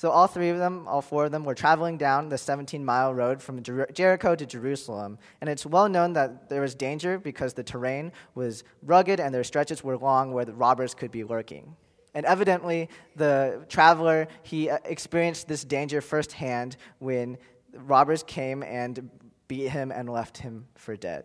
So, 0.04 0.12
all 0.12 0.28
three 0.28 0.50
of 0.50 0.58
them, 0.58 0.86
all 0.86 1.02
four 1.02 1.24
of 1.24 1.32
them, 1.32 1.46
were 1.46 1.56
traveling 1.56 1.98
down 1.98 2.28
the 2.28 2.38
17 2.38 2.84
mile 2.84 3.14
road 3.14 3.42
from 3.42 3.64
Jer- 3.64 3.88
Jericho 3.94 4.36
to 4.36 4.46
Jerusalem. 4.46 5.18
And 5.40 5.50
it's 5.50 5.66
well 5.66 5.88
known 5.88 6.12
that 6.12 6.50
there 6.50 6.60
was 6.60 6.76
danger 6.76 7.18
because 7.18 7.54
the 7.54 7.64
terrain 7.64 8.12
was 8.36 8.66
rugged 8.82 9.22
and 9.22 9.34
their 9.34 9.46
stretches 9.46 9.82
were 9.82 9.96
long 9.96 10.34
where 10.34 10.44
the 10.44 10.52
robbers 10.52 10.94
could 10.94 11.10
be 11.10 11.24
lurking. 11.24 11.78
And 12.14 12.26
evidently, 12.26 12.90
the 13.16 13.66
traveler, 13.70 14.28
he 14.42 14.70
uh, 14.70 14.80
experienced 14.84 15.48
this 15.48 15.64
danger 15.64 16.02
firsthand 16.02 16.76
when 17.00 17.38
robbers 17.74 18.24
came 18.24 18.62
and 18.62 19.10
beat 19.48 19.70
him 19.70 19.90
and 19.90 20.10
left 20.10 20.38
him 20.38 20.66
for 20.76 20.98
dead. 20.98 21.24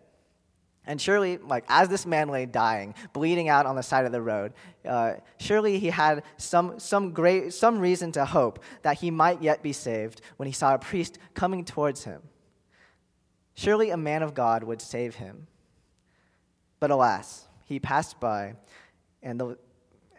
And 0.89 0.99
surely, 0.99 1.37
like 1.37 1.65
as 1.69 1.87
this 1.87 2.07
man 2.07 2.29
lay 2.29 2.47
dying, 2.47 2.95
bleeding 3.13 3.47
out 3.47 3.67
on 3.67 3.75
the 3.75 3.83
side 3.83 4.07
of 4.07 4.11
the 4.11 4.23
road, 4.23 4.53
uh, 4.83 5.13
surely 5.37 5.77
he 5.77 5.91
had 5.91 6.23
some, 6.37 6.79
some, 6.79 7.11
great, 7.11 7.53
some 7.53 7.79
reason 7.79 8.11
to 8.13 8.25
hope 8.25 8.57
that 8.81 8.97
he 8.97 9.11
might 9.11 9.39
yet 9.39 9.61
be 9.61 9.71
saved 9.71 10.19
when 10.37 10.47
he 10.47 10.51
saw 10.51 10.73
a 10.73 10.79
priest 10.79 11.19
coming 11.35 11.63
towards 11.63 12.05
him. 12.05 12.23
Surely 13.53 13.91
a 13.91 13.97
man 13.97 14.23
of 14.23 14.33
God 14.33 14.63
would 14.63 14.81
save 14.81 15.13
him. 15.13 15.45
But 16.79 16.89
alas, 16.89 17.47
he 17.65 17.79
passed 17.79 18.19
by 18.19 18.55
and, 19.21 19.39
the, 19.39 19.59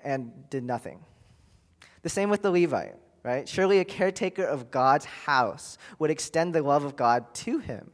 and 0.04 0.48
did 0.50 0.62
nothing. 0.62 1.00
The 2.02 2.10
same 2.10 2.30
with 2.30 2.42
the 2.42 2.50
Levite, 2.52 2.94
right? 3.24 3.48
Surely 3.48 3.80
a 3.80 3.84
caretaker 3.84 4.44
of 4.44 4.70
God's 4.70 5.06
house 5.06 5.78
would 5.98 6.12
extend 6.12 6.54
the 6.54 6.62
love 6.62 6.84
of 6.84 6.94
God 6.94 7.34
to 7.34 7.58
him 7.58 7.90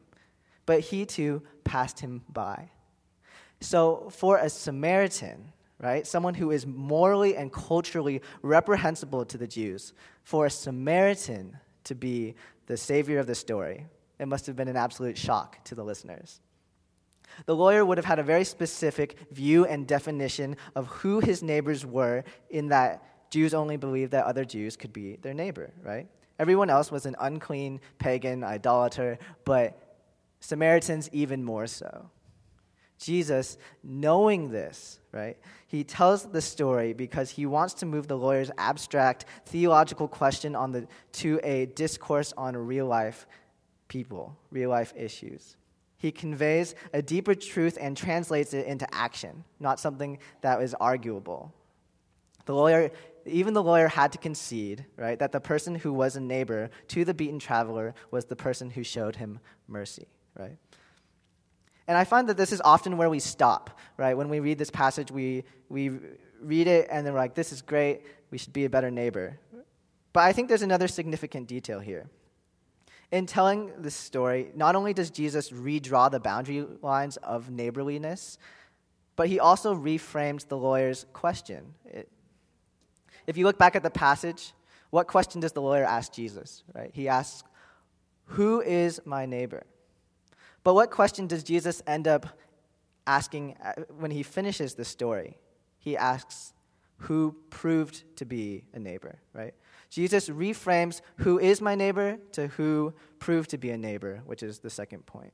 but 0.66 0.80
he 0.80 1.06
too 1.06 1.42
passed 1.66 2.00
him 2.00 2.22
by. 2.32 2.70
So, 3.60 4.08
for 4.10 4.38
a 4.38 4.48
Samaritan, 4.48 5.52
right, 5.78 6.06
someone 6.06 6.34
who 6.34 6.50
is 6.50 6.66
morally 6.66 7.36
and 7.36 7.52
culturally 7.52 8.22
reprehensible 8.42 9.24
to 9.26 9.36
the 9.36 9.46
Jews, 9.46 9.92
for 10.22 10.46
a 10.46 10.50
Samaritan 10.50 11.58
to 11.84 11.94
be 11.94 12.34
the 12.66 12.76
savior 12.76 13.18
of 13.18 13.26
the 13.26 13.34
story, 13.34 13.86
it 14.18 14.28
must 14.28 14.46
have 14.46 14.56
been 14.56 14.68
an 14.68 14.76
absolute 14.76 15.18
shock 15.18 15.62
to 15.64 15.74
the 15.74 15.84
listeners. 15.84 16.40
The 17.44 17.56
lawyer 17.56 17.84
would 17.84 17.98
have 17.98 18.04
had 18.04 18.18
a 18.18 18.22
very 18.22 18.44
specific 18.44 19.16
view 19.30 19.66
and 19.66 19.86
definition 19.86 20.56
of 20.74 20.86
who 20.86 21.20
his 21.20 21.42
neighbors 21.42 21.84
were, 21.84 22.24
in 22.48 22.68
that 22.68 23.02
Jews 23.30 23.52
only 23.52 23.76
believed 23.76 24.12
that 24.12 24.24
other 24.24 24.44
Jews 24.44 24.76
could 24.76 24.92
be 24.92 25.16
their 25.16 25.34
neighbor, 25.34 25.72
right? 25.82 26.06
Everyone 26.38 26.70
else 26.70 26.90
was 26.90 27.06
an 27.06 27.16
unclean 27.18 27.80
pagan 27.98 28.44
idolater, 28.44 29.18
but 29.44 29.85
Samaritans 30.46 31.10
even 31.12 31.42
more 31.42 31.66
so. 31.66 32.08
Jesus, 32.98 33.58
knowing 33.82 34.48
this, 34.52 35.00
right, 35.10 35.36
he 35.66 35.82
tells 35.82 36.26
the 36.26 36.40
story 36.40 36.92
because 36.92 37.30
he 37.30 37.46
wants 37.46 37.74
to 37.74 37.86
move 37.86 38.06
the 38.06 38.16
lawyer's 38.16 38.52
abstract 38.56 39.24
theological 39.46 40.06
question 40.06 40.54
on 40.54 40.70
the, 40.70 40.86
to 41.14 41.40
a 41.42 41.66
discourse 41.66 42.32
on 42.36 42.56
real 42.56 42.86
life 42.86 43.26
people, 43.88 44.38
real 44.52 44.70
life 44.70 44.92
issues. 44.96 45.56
He 45.96 46.12
conveys 46.12 46.76
a 46.94 47.02
deeper 47.02 47.34
truth 47.34 47.76
and 47.80 47.96
translates 47.96 48.54
it 48.54 48.66
into 48.66 48.86
action, 48.94 49.42
not 49.58 49.80
something 49.80 50.16
that 50.42 50.62
is 50.62 50.74
arguable. 50.74 51.52
The 52.44 52.54
lawyer, 52.54 52.92
even 53.24 53.52
the 53.52 53.64
lawyer 53.64 53.88
had 53.88 54.12
to 54.12 54.18
concede, 54.18 54.86
right, 54.96 55.18
that 55.18 55.32
the 55.32 55.40
person 55.40 55.74
who 55.74 55.92
was 55.92 56.14
a 56.14 56.20
neighbor 56.20 56.70
to 56.88 57.04
the 57.04 57.14
beaten 57.14 57.40
traveler 57.40 57.96
was 58.12 58.26
the 58.26 58.36
person 58.36 58.70
who 58.70 58.84
showed 58.84 59.16
him 59.16 59.40
mercy 59.66 60.06
right? 60.38 60.56
And 61.88 61.96
I 61.96 62.04
find 62.04 62.28
that 62.28 62.36
this 62.36 62.52
is 62.52 62.60
often 62.64 62.96
where 62.96 63.08
we 63.08 63.20
stop, 63.20 63.78
right? 63.96 64.16
When 64.16 64.28
we 64.28 64.40
read 64.40 64.58
this 64.58 64.70
passage, 64.70 65.10
we, 65.10 65.44
we 65.68 65.90
read 66.40 66.66
it 66.66 66.88
and 66.90 67.06
then 67.06 67.12
we're 67.12 67.20
like, 67.20 67.34
this 67.34 67.52
is 67.52 67.62
great, 67.62 68.02
we 68.30 68.38
should 68.38 68.52
be 68.52 68.64
a 68.64 68.70
better 68.70 68.90
neighbor. 68.90 69.38
But 70.12 70.24
I 70.24 70.32
think 70.32 70.48
there's 70.48 70.62
another 70.62 70.88
significant 70.88 71.46
detail 71.46 71.78
here. 71.78 72.08
In 73.12 73.26
telling 73.26 73.70
this 73.78 73.94
story, 73.94 74.50
not 74.56 74.74
only 74.74 74.92
does 74.92 75.10
Jesus 75.10 75.50
redraw 75.50 76.10
the 76.10 76.18
boundary 76.18 76.66
lines 76.82 77.18
of 77.18 77.50
neighborliness, 77.50 78.36
but 79.14 79.28
he 79.28 79.38
also 79.38 79.74
reframes 79.74 80.48
the 80.48 80.56
lawyer's 80.56 81.06
question. 81.12 81.74
It, 81.84 82.08
if 83.26 83.36
you 83.36 83.44
look 83.44 83.58
back 83.58 83.76
at 83.76 83.82
the 83.82 83.90
passage, 83.90 84.52
what 84.90 85.06
question 85.06 85.40
does 85.40 85.52
the 85.52 85.62
lawyer 85.62 85.84
ask 85.84 86.12
Jesus? 86.12 86.64
Right? 86.74 86.90
He 86.92 87.08
asks, 87.08 87.44
Who 88.24 88.60
is 88.60 89.00
my 89.04 89.24
neighbor? 89.24 89.64
But 90.66 90.74
what 90.74 90.90
question 90.90 91.28
does 91.28 91.44
Jesus 91.44 91.80
end 91.86 92.08
up 92.08 92.26
asking 93.06 93.56
uh, 93.64 93.82
when 94.00 94.10
he 94.10 94.24
finishes 94.24 94.74
the 94.74 94.84
story? 94.84 95.38
He 95.78 95.96
asks, 95.96 96.54
Who 96.96 97.36
proved 97.50 98.02
to 98.16 98.24
be 98.24 98.64
a 98.74 98.80
neighbor, 98.80 99.20
right? 99.32 99.54
Jesus 99.90 100.28
reframes 100.28 101.02
who 101.18 101.38
is 101.38 101.60
my 101.60 101.76
neighbor 101.76 102.18
to 102.32 102.48
who 102.48 102.92
proved 103.20 103.50
to 103.50 103.58
be 103.58 103.70
a 103.70 103.78
neighbor, 103.78 104.22
which 104.26 104.42
is 104.42 104.58
the 104.58 104.68
second 104.68 105.06
point. 105.06 105.32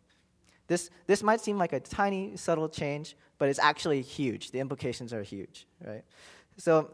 This, 0.67 0.91
this 1.07 1.23
might 1.23 1.41
seem 1.41 1.57
like 1.57 1.73
a 1.73 1.81
tiny, 1.81 2.37
subtle 2.37 2.69
change, 2.69 3.17
but 3.39 3.49
it's 3.49 3.59
actually 3.59 4.03
huge. 4.03 4.51
The 4.51 4.61
implications 4.61 5.15
are 5.15 5.23
huge, 5.23 5.67
right? 5.83 6.05
So 6.59 6.91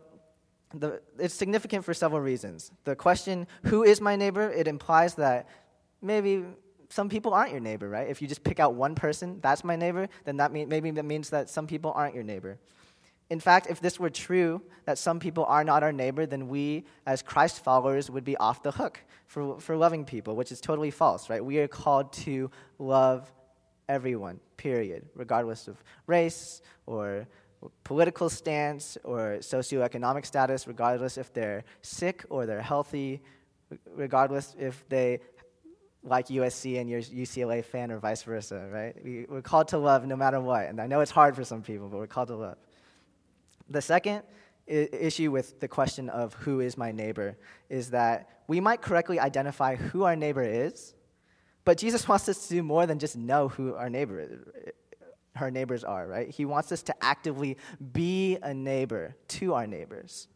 the, 0.72 1.02
it's 1.18 1.34
significant 1.34 1.84
for 1.84 1.92
several 1.92 2.20
reasons. 2.20 2.70
The 2.84 2.94
question, 2.94 3.48
who 3.64 3.82
is 3.82 4.00
my 4.00 4.14
neighbor, 4.14 4.48
it 4.48 4.68
implies 4.68 5.16
that 5.16 5.48
maybe 6.00 6.44
some 6.88 7.08
people 7.08 7.34
aren't 7.34 7.52
your 7.52 7.60
neighbor, 7.60 7.88
right? 7.88 8.08
If 8.08 8.22
you 8.22 8.28
just 8.28 8.42
pick 8.42 8.60
out 8.60 8.74
one 8.74 8.94
person, 8.94 9.40
that's 9.40 9.62
my 9.62 9.76
neighbor, 9.76 10.08
then 10.24 10.38
that 10.38 10.52
mean, 10.52 10.68
maybe 10.68 10.90
that 10.92 11.04
means 11.04 11.30
that 11.30 11.50
some 11.50 11.66
people 11.66 11.92
aren't 11.94 12.14
your 12.14 12.24
neighbor. 12.24 12.58
In 13.30 13.40
fact, 13.40 13.66
if 13.68 13.80
this 13.80 14.00
were 14.00 14.08
true, 14.08 14.62
that 14.86 14.96
some 14.96 15.20
people 15.20 15.44
are 15.44 15.62
not 15.62 15.82
our 15.82 15.92
neighbor, 15.92 16.24
then 16.24 16.48
we, 16.48 16.84
as 17.06 17.22
Christ 17.22 17.62
followers, 17.62 18.10
would 18.10 18.24
be 18.24 18.38
off 18.38 18.62
the 18.62 18.70
hook 18.70 19.00
for, 19.26 19.60
for 19.60 19.76
loving 19.76 20.06
people, 20.06 20.34
which 20.34 20.50
is 20.50 20.62
totally 20.62 20.90
false, 20.90 21.28
right? 21.28 21.44
We 21.44 21.58
are 21.58 21.68
called 21.68 22.12
to 22.24 22.50
love 22.78 23.30
everyone, 23.86 24.40
period, 24.56 25.08
regardless 25.14 25.68
of 25.68 25.76
race 26.06 26.62
or 26.86 27.26
political 27.84 28.30
stance 28.30 28.96
or 29.04 29.38
socioeconomic 29.40 30.24
status, 30.24 30.66
regardless 30.66 31.18
if 31.18 31.32
they're 31.34 31.64
sick 31.82 32.24
or 32.30 32.46
they're 32.46 32.62
healthy, 32.62 33.20
regardless 33.94 34.56
if 34.58 34.88
they 34.88 35.20
like 36.02 36.28
USC 36.28 36.80
and 36.80 36.88
you're 36.88 37.00
UCLA 37.00 37.64
fan 37.64 37.90
or 37.90 37.98
vice 37.98 38.22
versa, 38.22 38.68
right? 38.72 38.94
We, 39.04 39.26
we're 39.28 39.42
called 39.42 39.68
to 39.68 39.78
love 39.78 40.06
no 40.06 40.16
matter 40.16 40.40
what. 40.40 40.66
And 40.66 40.80
I 40.80 40.86
know 40.86 41.00
it's 41.00 41.10
hard 41.10 41.34
for 41.34 41.44
some 41.44 41.62
people, 41.62 41.88
but 41.88 41.98
we're 41.98 42.06
called 42.06 42.28
to 42.28 42.36
love. 42.36 42.56
The 43.68 43.82
second 43.82 44.22
I- 44.68 44.88
issue 44.92 45.30
with 45.30 45.60
the 45.60 45.68
question 45.68 46.08
of 46.08 46.34
who 46.34 46.60
is 46.60 46.76
my 46.76 46.92
neighbor 46.92 47.36
is 47.68 47.90
that 47.90 48.28
we 48.46 48.60
might 48.60 48.80
correctly 48.80 49.18
identify 49.18 49.76
who 49.76 50.04
our 50.04 50.16
neighbor 50.16 50.42
is, 50.42 50.94
but 51.64 51.78
Jesus 51.78 52.08
wants 52.08 52.28
us 52.28 52.48
to 52.48 52.54
do 52.54 52.62
more 52.62 52.86
than 52.86 52.98
just 52.98 53.16
know 53.16 53.48
who 53.48 53.74
our 53.74 53.90
neighbor 53.90 54.20
is, 54.20 54.38
our 55.36 55.50
neighbors 55.50 55.84
are, 55.84 56.06
right? 56.06 56.30
He 56.30 56.44
wants 56.44 56.72
us 56.72 56.82
to 56.84 56.94
actively 57.04 57.56
be 57.92 58.38
a 58.42 58.54
neighbor 58.54 59.16
to 59.28 59.54
our 59.54 59.66
neighbors. 59.66 60.28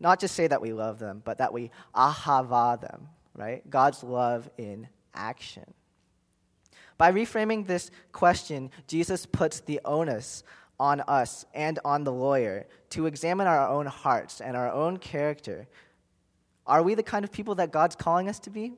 Not 0.00 0.20
just 0.20 0.34
say 0.34 0.46
that 0.46 0.60
we 0.60 0.72
love 0.72 0.98
them, 0.98 1.22
but 1.24 1.38
that 1.38 1.52
we 1.52 1.70
ahava 1.94 2.80
them, 2.80 3.08
right? 3.34 3.68
God's 3.70 4.02
love 4.02 4.50
in 4.58 4.88
action. 5.14 5.64
By 6.96 7.12
reframing 7.12 7.66
this 7.66 7.90
question, 8.12 8.70
Jesus 8.86 9.26
puts 9.26 9.60
the 9.60 9.80
onus 9.84 10.44
on 10.78 11.00
us 11.02 11.44
and 11.54 11.78
on 11.84 12.04
the 12.04 12.12
lawyer 12.12 12.66
to 12.90 13.06
examine 13.06 13.46
our 13.46 13.68
own 13.68 13.86
hearts 13.86 14.40
and 14.40 14.56
our 14.56 14.70
own 14.70 14.98
character. 14.98 15.66
Are 16.66 16.82
we 16.82 16.94
the 16.94 17.02
kind 17.02 17.24
of 17.24 17.32
people 17.32 17.56
that 17.56 17.72
God's 17.72 17.96
calling 17.96 18.28
us 18.28 18.38
to 18.40 18.50
be? 18.50 18.72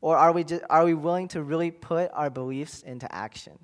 Or 0.00 0.16
are 0.16 0.32
we, 0.32 0.44
just, 0.44 0.62
are 0.68 0.84
we 0.84 0.94
willing 0.94 1.28
to 1.28 1.42
really 1.42 1.70
put 1.70 2.10
our 2.12 2.28
beliefs 2.28 2.82
into 2.82 3.12
action? 3.14 3.58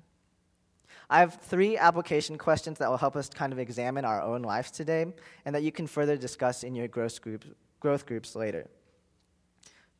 I 1.09 1.19
have 1.19 1.39
three 1.41 1.75
application 1.75 2.37
questions 2.37 2.77
that 2.77 2.89
will 2.89 2.97
help 2.97 3.15
us 3.15 3.29
kind 3.29 3.51
of 3.51 3.59
examine 3.59 4.05
our 4.05 4.21
own 4.21 4.43
lives 4.43 4.71
today 4.71 5.07
and 5.43 5.55
that 5.55 5.63
you 5.63 5.71
can 5.71 5.87
further 5.87 6.15
discuss 6.15 6.63
in 6.63 6.75
your 6.75 6.87
growth 6.87 7.19
groups, 7.21 7.47
growth 7.79 8.05
groups 8.05 8.35
later. 8.35 8.67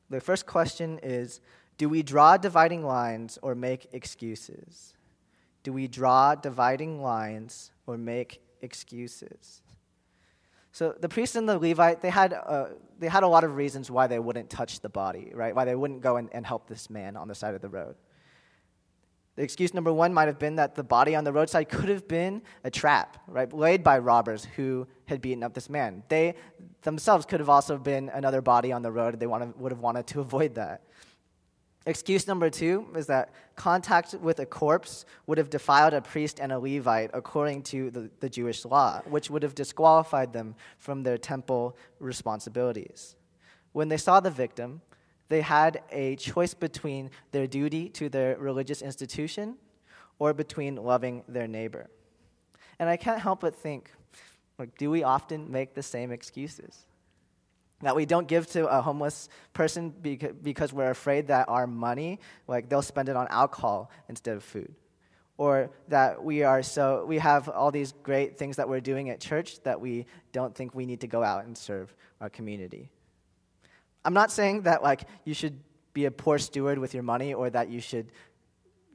The 0.10 0.22
first 0.22 0.46
question 0.46 1.00
is 1.02 1.42
Do 1.80 1.88
we 1.88 2.04
draw 2.04 2.36
dividing 2.36 2.86
lines 2.86 3.40
or 3.42 3.56
make 3.56 3.88
excuses? 3.94 4.94
Do 5.64 5.72
we 5.72 5.88
draw 5.88 6.36
dividing 6.36 7.02
lines 7.02 7.72
or 7.88 7.98
make 7.98 8.42
excuses? 8.62 9.62
So 10.74 10.94
the 11.00 11.08
priest 11.08 11.38
and 11.38 11.48
the 11.48 11.58
Levite, 11.58 12.02
they 12.02 12.10
had, 12.10 12.34
uh, 12.34 12.68
they 13.00 13.08
had 13.08 13.24
a 13.24 13.28
lot 13.28 13.46
of 13.46 13.56
reasons 13.56 13.90
why 13.90 14.08
they 14.08 14.20
wouldn't 14.20 14.50
touch 14.50 14.82
the 14.82 14.90
body, 14.90 15.32
right? 15.34 15.56
Why 15.56 15.64
they 15.64 15.74
wouldn't 15.74 16.02
go 16.02 16.18
and, 16.18 16.30
and 16.34 16.46
help 16.46 16.68
this 16.68 16.90
man 16.90 17.16
on 17.16 17.30
the 17.30 17.36
side 17.36 17.56
of 17.56 17.62
the 17.62 17.70
road. 17.70 17.96
The 19.38 19.44
excuse 19.44 19.74
number 19.74 19.94
one 19.94 20.14
might 20.14 20.28
have 20.28 20.38
been 20.38 20.58
that 20.58 20.76
the 20.76 20.84
body 20.84 21.16
on 21.16 21.24
the 21.24 21.32
roadside 21.32 21.70
could 21.70 21.88
have 21.88 22.10
been 22.10 22.42
a 22.66 22.70
trap, 22.70 23.24
right, 23.26 23.52
laid 23.54 23.86
by 23.86 24.00
robbers 24.00 24.46
who 24.58 24.86
had 25.06 25.22
beaten 25.22 25.44
up 25.44 25.54
this 25.54 25.70
man. 25.70 26.04
They 26.10 26.36
themselves 26.82 27.26
could 27.26 27.40
have 27.40 27.48
also 27.48 27.78
been 27.78 28.10
another 28.10 28.42
body 28.42 28.74
on 28.74 28.82
the 28.82 28.92
road. 28.92 29.18
They 29.18 29.28
wanted, 29.28 29.58
would 29.58 29.72
have 29.72 29.80
wanted 29.80 30.08
to 30.08 30.20
avoid 30.20 30.56
that. 30.56 30.82
Excuse 31.86 32.28
number 32.28 32.50
two 32.50 32.88
is 32.96 33.08
that 33.08 33.34
contact 33.56 34.14
with 34.16 34.40
a 34.40 34.46
corpse 34.46 35.06
would 35.28 35.38
have 35.38 35.50
defiled 35.50 35.94
a 35.94 36.02
priest 36.02 36.40
and 36.40 36.52
a 36.52 36.60
Levite 36.60 37.10
according 37.14 37.64
to 37.64 37.90
the, 37.90 38.12
the 38.20 38.30
Jewish 38.30 38.66
law, 38.66 39.02
which 39.06 39.30
would 39.30 39.44
have 39.44 39.56
disqualified 39.56 40.34
them 40.34 40.56
from 40.78 41.04
their 41.04 41.18
temple 41.18 41.78
responsibilities. 42.00 43.16
When 43.72 43.88
they 43.88 43.98
saw 43.98 44.20
the 44.20 44.32
victim, 44.32 44.82
they 45.30 45.42
had 45.42 45.82
a 45.92 46.16
choice 46.18 46.54
between 46.54 47.12
their 47.32 47.48
duty 47.48 47.88
to 47.90 48.10
their 48.10 48.38
religious 48.38 48.82
institution 48.82 49.56
or 50.18 50.34
between 50.34 50.76
loving 50.76 51.24
their 51.28 51.48
neighbor. 51.48 51.90
And 52.78 52.90
I 52.90 52.98
can't 52.98 53.22
help 53.22 53.42
but 53.42 53.56
think 53.56 53.92
like, 54.58 54.78
do 54.78 54.92
we 54.92 55.04
often 55.04 55.50
make 55.50 55.74
the 55.74 55.82
same 55.82 56.12
excuses? 56.12 56.86
That 57.82 57.96
we 57.96 58.06
don't 58.06 58.28
give 58.28 58.46
to 58.52 58.68
a 58.68 58.82
homeless 58.82 59.30
person 59.54 59.90
because 59.92 60.74
we're 60.74 60.90
afraid 60.90 61.28
that 61.28 61.48
our 61.48 61.66
money, 61.66 62.20
like 62.48 62.68
they'll 62.68 62.82
spend 62.82 63.08
it 63.08 63.16
on 63.16 63.28
alcohol 63.30 63.90
instead 64.10 64.36
of 64.36 64.44
food. 64.44 64.74
Or 65.38 65.72
that 65.88 66.22
we 66.22 66.44
are 66.44 66.62
so, 66.62 67.06
we 67.08 67.20
have 67.20 67.48
all 67.48 67.72
these 67.72 67.94
great 68.04 68.38
things 68.38 68.58
that 68.58 68.68
we're 68.68 68.82
doing 68.82 69.10
at 69.10 69.22
church 69.22 69.64
that 69.64 69.80
we 69.80 70.06
don't 70.34 70.54
think 70.54 70.76
we 70.76 70.86
need 70.86 71.00
to 71.02 71.08
go 71.08 71.24
out 71.24 71.46
and 71.46 71.58
serve 71.58 71.96
our 72.20 72.30
community. 72.30 72.90
I'm 74.04 74.14
not 74.14 74.32
saying 74.32 74.64
that 74.64 74.84
like 74.84 75.04
you 75.24 75.34
should 75.34 75.58
be 75.94 76.06
a 76.06 76.12
poor 76.12 76.38
steward 76.38 76.78
with 76.78 76.94
your 76.94 77.04
money 77.04 77.34
or 77.34 77.50
that 77.50 77.70
you 77.70 77.80
should 77.80 78.12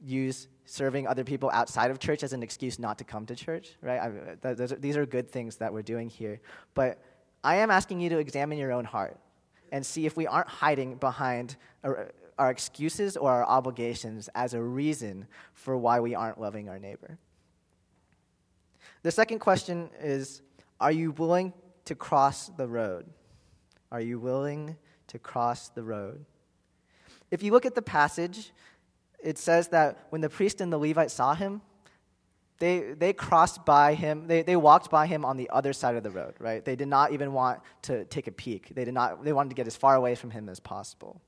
use 0.03 0.47
serving 0.65 1.07
other 1.07 1.23
people 1.23 1.49
outside 1.51 1.91
of 1.91 1.99
church 1.99 2.23
as 2.23 2.33
an 2.33 2.43
excuse 2.43 2.79
not 2.79 2.97
to 2.97 3.03
come 3.03 3.25
to 3.25 3.35
church, 3.35 3.75
right? 3.81 3.99
I, 3.99 4.53
th- 4.53 4.71
are, 4.71 4.75
these 4.75 4.97
are 4.97 5.05
good 5.05 5.29
things 5.29 5.57
that 5.57 5.71
we're 5.71 5.83
doing 5.83 6.09
here. 6.09 6.41
But 6.73 6.99
I 7.45 7.57
am 7.57 7.69
asking 7.69 7.99
you 7.99 8.09
to 8.09 8.17
examine 8.17 8.57
your 8.57 8.71
own 8.71 8.85
heart 8.85 9.19
and 9.71 9.85
see 9.85 10.07
if 10.07 10.17
we 10.17 10.25
aren't 10.25 10.49
hiding 10.49 10.95
behind 10.95 11.57
our, 11.83 12.11
excuses 12.39 13.15
or 13.15 13.31
our 13.31 13.45
obligations 13.45 14.29
as 14.33 14.55
a 14.55 14.61
reason 14.61 15.27
for 15.53 15.77
why 15.77 15.99
we 15.99 16.15
aren't 16.15 16.41
loving 16.41 16.69
our 16.69 16.79
neighbor. 16.79 17.19
The 19.03 19.11
second 19.11 19.39
question 19.39 19.91
is 20.01 20.41
Are 20.81 20.91
you 20.91 21.11
willing 21.11 21.53
to 21.85 21.93
cross 21.93 22.47
the 22.47 22.67
road? 22.67 23.05
Are 23.91 24.01
you 24.01 24.17
willing 24.17 24.75
to 25.07 25.19
cross 25.19 25.69
the 25.69 25.83
road? 25.83 26.25
If 27.29 27.43
you 27.43 27.51
look 27.51 27.67
at 27.67 27.75
the 27.75 27.81
passage, 27.83 28.53
it 29.23 29.37
says 29.37 29.67
that 29.67 30.07
when 30.09 30.21
the 30.21 30.29
priest 30.29 30.61
and 30.61 30.73
the 30.73 30.79
Levite 30.79 31.11
saw 31.11 31.35
him, 31.35 31.61
they, 32.59 32.93
they 32.93 33.11
crossed 33.11 33.65
by 33.65 33.93
him, 33.93 34.27
they, 34.27 34.41
they 34.41 34.55
walked 34.55 34.89
by 34.89 35.07
him 35.07 35.25
on 35.25 35.35
the 35.35 35.49
other 35.49 35.73
side 35.73 35.95
of 35.95 36.03
the 36.03 36.09
road, 36.09 36.35
right? 36.39 36.63
They 36.63 36.75
did 36.75 36.87
not 36.87 37.11
even 37.11 37.33
want 37.33 37.59
to 37.83 38.05
take 38.05 38.27
a 38.27 38.31
peek. 38.31 38.73
They, 38.73 38.85
did 38.85 38.93
not, 38.93 39.23
they 39.23 39.33
wanted 39.33 39.49
to 39.49 39.55
get 39.55 39.67
as 39.67 39.75
far 39.75 39.95
away 39.95 40.15
from 40.15 40.31
him 40.31 40.47
as 40.47 40.59
possible. 40.59 41.21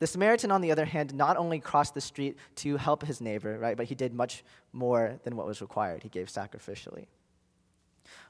The 0.00 0.08
Samaritan, 0.08 0.50
on 0.50 0.60
the 0.60 0.72
other 0.72 0.84
hand, 0.84 1.14
not 1.14 1.36
only 1.36 1.60
crossed 1.60 1.94
the 1.94 2.00
street 2.00 2.36
to 2.56 2.76
help 2.76 3.04
his 3.04 3.20
neighbor, 3.20 3.56
right, 3.56 3.76
but 3.76 3.86
he 3.86 3.94
did 3.94 4.12
much 4.12 4.42
more 4.72 5.20
than 5.22 5.36
what 5.36 5.46
was 5.46 5.60
required. 5.60 6.02
He 6.02 6.08
gave 6.08 6.26
sacrificially. 6.26 7.06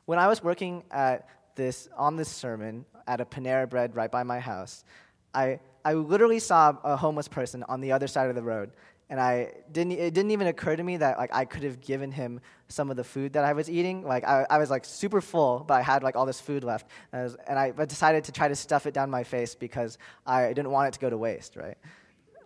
When 0.05 0.19
I 0.19 0.29
was 0.29 0.43
working 0.43 0.85
at 0.91 1.27
this, 1.55 1.89
on 1.97 2.17
this 2.17 2.29
sermon 2.29 2.85
at 3.07 3.23
a 3.23 3.25
Panera 3.25 3.69
Bread 3.69 3.97
right 3.97 4.11
by 4.11 4.23
my 4.23 4.39
house, 4.39 4.85
I, 5.33 5.61
I 5.83 5.95
literally 5.95 6.39
saw 6.39 6.77
a 6.85 6.97
homeless 6.97 7.29
person 7.29 7.65
on 7.69 7.81
the 7.81 7.93
other 7.93 8.07
side 8.07 8.29
of 8.29 8.35
the 8.35 8.43
road. 8.43 8.73
And 9.11 9.21
I 9.21 9.53
didn't, 9.71 9.93
it 9.93 10.15
didn't 10.15 10.31
even 10.31 10.47
occur 10.47 10.75
to 10.75 10.83
me 10.83 10.97
that 10.97 11.19
like 11.19 11.35
I 11.35 11.45
could 11.45 11.65
have 11.65 11.81
given 11.81 12.11
him 12.11 12.41
some 12.69 12.91
of 12.91 12.97
the 12.97 13.05
food 13.05 13.35
that 13.35 13.45
I 13.45 13.53
was 13.53 13.69
eating. 13.69 14.05
Like 14.05 14.25
I, 14.25 14.47
I 14.49 14.59
was 14.59 14.71
like 14.71 14.85
super 14.85 15.21
full, 15.21 15.65
but 15.67 15.75
I 15.75 15.83
had 15.83 16.03
like 16.03 16.17
all 16.17 16.25
this 16.25 16.41
food 16.41 16.65
left. 16.65 16.87
And 17.13 17.21
I, 17.21 17.25
was, 17.25 17.37
and 17.47 17.59
I 17.59 17.71
decided 17.85 18.25
to 18.25 18.33
try 18.33 18.49
to 18.49 18.57
stuff 18.57 18.87
it 18.87 18.95
down 18.95 19.11
my 19.11 19.25
face 19.25 19.55
because 19.55 19.99
I 20.27 20.49
didn't 20.49 20.71
want 20.71 20.89
it 20.89 20.95
to 20.95 21.01
go 21.01 21.11
to 21.11 21.19
waste, 21.19 21.57
right? 21.57 21.77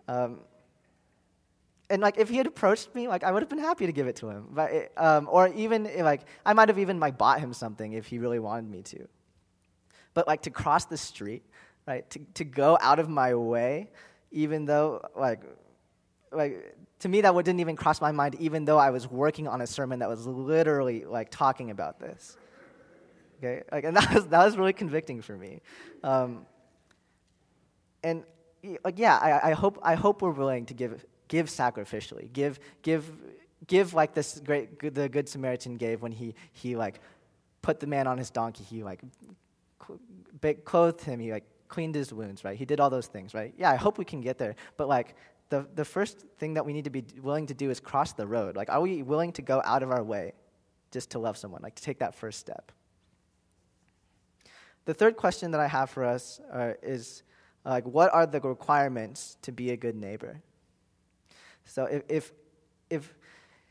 Um, 0.07 0.39
and 1.89 2.01
like 2.01 2.17
if 2.17 2.27
he 2.27 2.35
had 2.35 2.47
approached 2.47 2.93
me, 2.93 3.07
like 3.07 3.23
I 3.23 3.31
would 3.31 3.41
have 3.41 3.49
been 3.49 3.59
happy 3.59 3.85
to 3.85 3.93
give 3.93 4.07
it 4.07 4.17
to 4.17 4.29
him. 4.29 4.47
But 4.51 4.71
it, 4.71 4.91
um, 4.97 5.29
or 5.31 5.47
even 5.49 5.89
like 5.99 6.21
I 6.45 6.51
might 6.51 6.67
have 6.67 6.79
even 6.79 6.99
like 6.99 7.17
bought 7.17 7.39
him 7.39 7.53
something 7.53 7.93
if 7.93 8.07
he 8.07 8.19
really 8.19 8.39
wanted 8.39 8.69
me 8.69 8.81
to. 8.81 9.07
But 10.13 10.27
like 10.27 10.41
to 10.41 10.49
cross 10.49 10.83
the 10.85 10.97
street 10.97 11.43
right? 11.87 12.07
To, 12.11 12.19
to 12.35 12.43
go 12.43 12.77
out 12.79 12.99
of 12.99 13.09
my 13.09 13.33
way, 13.33 13.89
even 14.31 14.65
though, 14.65 15.07
like, 15.15 15.41
like 16.31 16.75
to 16.99 17.09
me 17.09 17.21
that 17.21 17.35
didn't 17.35 17.59
even 17.59 17.75
cross 17.75 18.01
my 18.01 18.11
mind 18.11 18.35
even 18.35 18.65
though 18.65 18.77
i 18.77 18.89
was 18.89 19.07
working 19.09 19.47
on 19.47 19.61
a 19.61 19.67
sermon 19.67 19.99
that 19.99 20.09
was 20.09 20.25
literally 20.25 21.05
like 21.05 21.29
talking 21.29 21.71
about 21.71 21.99
this 21.99 22.37
okay 23.37 23.63
like, 23.71 23.83
and 23.83 23.95
that 23.97 24.13
was, 24.13 24.27
that 24.27 24.45
was 24.45 24.57
really 24.57 24.73
convicting 24.73 25.21
for 25.21 25.37
me 25.37 25.61
um, 26.03 26.45
and 28.03 28.23
like 28.83 28.97
yeah 28.97 29.17
I, 29.17 29.51
I, 29.51 29.53
hope 29.53 29.79
i 29.83 29.95
hope 29.95 30.21
we're 30.21 30.31
willing 30.31 30.65
to 30.67 30.73
give 30.73 31.05
give 31.27 31.47
sacrificially 31.47 32.31
give 32.31 32.59
give 32.81 33.11
give 33.65 33.93
like 33.93 34.13
this 34.13 34.41
great 34.43 34.93
the 34.93 35.07
good 35.09 35.29
samaritan 35.29 35.77
gave 35.77 36.01
when 36.01 36.11
he 36.11 36.35
he 36.51 36.75
like 36.75 36.99
put 37.61 37.79
the 37.79 37.87
man 37.87 38.07
on 38.07 38.17
his 38.17 38.29
donkey 38.29 38.63
he 38.63 38.83
like 38.83 39.01
clothed 40.65 41.01
him 41.01 41.19
he 41.19 41.31
like 41.31 41.45
cleaned 41.67 41.95
his 41.95 42.13
wounds, 42.13 42.43
right? 42.43 42.57
He 42.57 42.65
did 42.65 42.79
all 42.79 42.89
those 42.89 43.07
things, 43.07 43.33
right? 43.33 43.53
Yeah, 43.57 43.71
I 43.71 43.75
hope 43.75 43.97
we 43.97 44.05
can 44.05 44.21
get 44.21 44.37
there. 44.37 44.55
But 44.77 44.87
like 44.87 45.15
the, 45.49 45.67
the 45.75 45.85
first 45.85 46.25
thing 46.39 46.55
that 46.55 46.65
we 46.65 46.73
need 46.73 46.83
to 46.83 46.89
be 46.89 47.05
willing 47.21 47.47
to 47.47 47.53
do 47.53 47.69
is 47.69 47.79
cross 47.79 48.13
the 48.13 48.27
road. 48.27 48.55
Like, 48.55 48.69
are 48.69 48.81
we 48.81 49.03
willing 49.03 49.31
to 49.33 49.41
go 49.41 49.61
out 49.63 49.83
of 49.83 49.91
our 49.91 50.03
way 50.03 50.33
just 50.91 51.11
to 51.11 51.19
love 51.19 51.37
someone, 51.37 51.61
like 51.61 51.75
to 51.75 51.83
take 51.83 51.99
that 51.99 52.15
first 52.15 52.39
step? 52.39 52.71
The 54.85 54.93
third 54.93 55.17
question 55.17 55.51
that 55.51 55.59
I 55.59 55.67
have 55.67 55.89
for 55.89 56.03
us 56.03 56.39
uh, 56.51 56.73
is 56.81 57.23
like, 57.65 57.85
what 57.85 58.13
are 58.13 58.25
the 58.25 58.39
requirements 58.39 59.37
to 59.41 59.51
be 59.51 59.71
a 59.71 59.77
good 59.77 59.95
neighbor? 59.95 60.41
So 61.65 61.85
if, 61.85 62.03
if, 62.07 62.31
if 62.89 63.13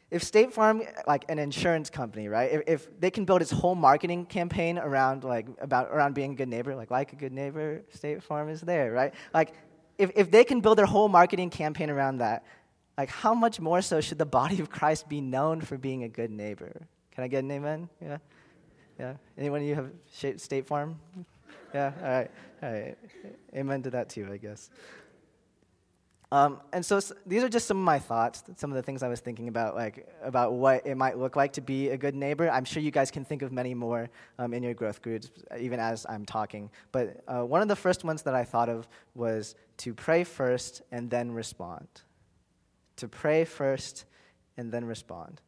if 0.09 0.23
State 0.23 0.53
Farm, 0.53 0.83
like 1.09 1.25
an 1.29 1.41
insurance 1.41 1.91
company, 1.91 2.29
right? 2.29 2.53
If, 2.53 2.63
if, 2.69 3.01
they 3.01 3.11
can 3.11 3.25
build 3.25 3.43
its 3.43 3.51
whole 3.51 3.75
marketing 3.75 4.27
campaign 4.27 4.79
around 4.79 5.25
like 5.25 5.49
about 5.61 5.89
around 5.91 6.15
being 6.15 6.33
a 6.33 6.35
good 6.37 6.49
neighbor, 6.49 6.77
like 6.77 6.93
like 6.93 7.13
a 7.13 7.17
good 7.17 7.33
neighbor, 7.33 7.83
State 7.91 8.23
Farm 8.23 8.49
is 8.49 8.61
there, 8.61 8.93
right? 8.93 9.13
Like 9.35 9.55
if 9.99 10.11
if 10.15 10.31
they 10.31 10.45
can 10.45 10.61
build 10.61 10.79
their 10.79 10.87
whole 10.87 11.09
marketing 11.09 11.51
campaign 11.51 11.91
around 11.91 12.19
that, 12.19 12.45
like 12.99 13.11
how 13.11 13.35
much 13.35 13.61
more 13.61 13.83
so 13.83 14.01
should 14.01 14.19
the 14.19 14.27
body 14.27 14.61
of 14.61 14.71
Christ 14.71 15.09
be 15.09 15.21
known 15.21 15.61
for 15.61 15.77
being 15.77 16.05
a 16.05 16.09
good 16.09 16.31
neighbor? 16.31 16.87
Can 17.15 17.25
I 17.25 17.29
get 17.29 17.45
an 17.45 17.51
amen? 17.51 17.89
Yeah, 18.01 18.19
yeah. 18.99 19.15
Anyone 19.39 19.61
of 19.61 19.67
you 19.67 19.75
have 19.75 19.91
State 20.41 20.67
Farm? 20.67 20.99
Yeah. 21.75 21.93
All 22.03 22.09
right. 22.09 22.31
All 22.63 22.73
right. 22.73 22.97
Amen 23.55 23.83
to 23.83 23.91
that 23.91 24.09
too, 24.09 24.29
I 24.33 24.37
guess. 24.37 24.71
Um, 26.33 26.61
and 26.73 26.85
so, 26.85 27.01
these 27.25 27.45
are 27.45 27.49
just 27.49 27.69
some 27.69 27.77
of 27.77 27.85
my 27.85 28.01
thoughts, 28.01 28.43
some 28.57 28.71
of 28.73 28.77
the 28.77 28.83
things 28.83 29.05
I 29.05 29.09
was 29.09 29.21
thinking 29.21 29.47
about, 29.47 29.77
like 29.77 30.09
about 30.23 30.55
what 30.55 30.85
it 30.85 30.97
might 30.97 31.19
look 31.19 31.37
like 31.37 31.53
to 31.53 31.61
be 31.61 31.91
a 31.91 31.97
good 31.97 32.17
neighbor. 32.17 32.51
I'm 32.51 32.65
sure 32.65 32.83
you 32.83 32.91
guys 32.91 33.13
can 33.13 33.25
think 33.25 33.43
of 33.43 33.53
many 33.53 33.75
more 33.75 34.11
um, 34.39 34.53
in 34.53 34.63
your 34.65 34.75
growth 34.75 35.03
groups, 35.03 35.31
even 35.59 35.79
as 35.79 36.05
I'm 36.09 36.27
talking. 36.27 36.69
But 36.91 37.23
uh, 37.29 37.45
one 37.45 37.63
of 37.63 37.69
the 37.69 37.77
first 37.77 38.03
ones 38.03 38.23
that 38.23 38.35
I 38.35 38.43
thought 38.43 38.69
of 38.69 38.89
was 39.15 39.55
to 39.79 39.95
pray 39.95 40.25
first 40.25 40.83
and 40.91 41.09
then 41.09 41.31
respond. 41.31 41.87
To 42.97 43.07
pray 43.07 43.45
first 43.45 44.05
and 44.57 44.73
then 44.73 44.85
respond. 44.85 45.41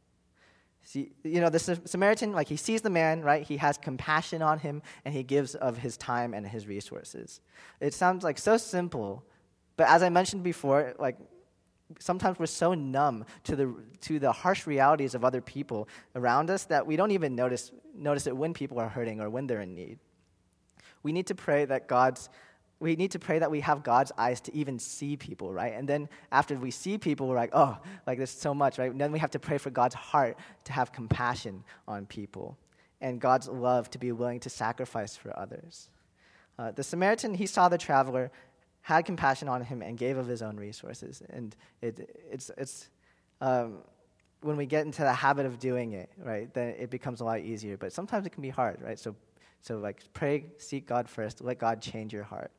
See, 0.85 1.11
you 1.25 1.41
know, 1.41 1.51
the 1.51 1.59
Samaritan, 1.59 2.33
like 2.33 2.49
he 2.49 2.57
sees 2.57 2.83
the 2.83 2.89
man, 2.91 3.21
right? 3.23 3.43
He 3.43 3.57
has 3.57 3.77
compassion 3.77 4.43
on 4.43 4.61
him, 4.61 4.81
and 5.05 5.13
he 5.13 5.23
gives 5.23 5.55
of 5.57 5.77
his 5.77 5.97
time 5.97 6.33
and 6.35 6.47
his 6.47 6.69
resources. 6.69 7.41
It 7.81 7.95
sounds 7.95 8.23
like 8.23 8.39
so 8.39 8.57
simple 8.57 9.25
but 9.79 9.89
as 9.89 10.03
I 10.03 10.11
mentioned 10.11 10.43
before, 10.43 10.93
like 10.99 11.17
sometimes 12.01 12.39
we're 12.39 12.47
so 12.47 12.75
numb 12.75 13.25
to 13.45 13.57
the 13.57 13.75
to 14.03 14.19
the 14.19 14.33
harsh 14.33 14.67
realities 14.67 15.15
of 15.15 15.25
other 15.25 15.41
people 15.41 15.89
around 16.17 16.51
us 16.51 16.65
that 16.65 16.87
we 16.87 16.97
don't 16.97 17.13
even 17.13 17.35
notice 17.35 17.71
notice 17.95 18.27
it 18.27 18.37
when 18.37 18.53
people 18.53 18.79
are 18.81 18.89
hurting 18.89 19.21
or 19.21 19.31
when 19.31 19.47
they're 19.47 19.61
in 19.61 19.75
need. 19.75 20.01
We 21.05 21.13
need 21.13 21.29
to 21.29 21.35
pray 21.35 21.65
that 21.65 21.87
God's 21.87 22.29
we 22.81 22.97
need 22.97 23.13
to 23.13 23.21
pray 23.21 23.39
that 23.39 23.51
we 23.51 23.61
have 23.61 23.83
God's 23.85 24.11
eyes 24.19 24.41
to 24.43 24.55
even 24.55 24.81
see 24.81 25.17
people, 25.17 25.53
right? 25.53 25.73
And 25.75 25.89
then 25.89 26.09
after 26.31 26.57
we 26.57 26.73
see 26.73 26.99
people, 26.99 27.29
we're 27.29 27.37
like, 27.37 27.51
oh, 27.53 27.79
like 28.07 28.19
there's 28.19 28.31
so 28.31 28.55
much, 28.55 28.79
right? 28.79 28.91
And 28.91 29.01
then 29.01 29.13
we 29.13 29.21
have 29.21 29.33
to 29.33 29.39
pray 29.39 29.59
for 29.59 29.71
God's 29.71 29.95
heart 29.95 30.37
to 30.65 30.73
have 30.73 30.93
compassion 30.93 31.65
on 31.87 32.07
people 32.07 32.57
and 33.01 33.21
God's 33.21 33.49
love 33.49 33.91
to 33.91 33.99
be 33.99 34.11
willing 34.11 34.41
to 34.41 34.51
sacrifice 34.51 35.17
for 35.17 35.37
others. 35.39 35.89
Uh, 36.59 36.73
the 36.73 36.83
Samaritan, 36.83 37.35
he 37.35 37.47
saw 37.47 37.69
the 37.69 37.79
traveler 37.79 38.33
had 38.89 39.05
compassion 39.05 39.49
on 39.49 39.63
him 39.63 39.83
and 39.83 39.99
gave 39.99 40.17
of 40.17 40.27
his 40.27 40.41
own 40.41 40.57
resources. 40.57 41.23
And 41.29 41.55
it, 41.83 42.09
it's, 42.33 42.51
it's 42.57 42.89
um, 43.43 43.81
when 44.41 44.57
we 44.57 44.65
get 44.65 44.87
into 44.87 45.03
the 45.03 45.13
habit 45.13 45.45
of 45.45 45.59
doing 45.59 45.93
it, 45.93 46.11
right, 46.17 46.53
then 46.55 46.69
it 46.69 46.89
becomes 46.89 47.21
a 47.21 47.25
lot 47.25 47.41
easier. 47.41 47.77
But 47.77 47.93
sometimes 47.93 48.25
it 48.27 48.31
can 48.31 48.41
be 48.41 48.49
hard, 48.49 48.81
right? 48.81 48.99
So, 48.99 49.15
so 49.61 49.77
like, 49.77 50.03
pray, 50.15 50.47
seek 50.57 50.87
God 50.87 51.07
first, 51.07 51.43
let 51.43 51.59
God 51.59 51.83
change 51.83 52.15
your 52.15 52.23
heart. 52.23 52.51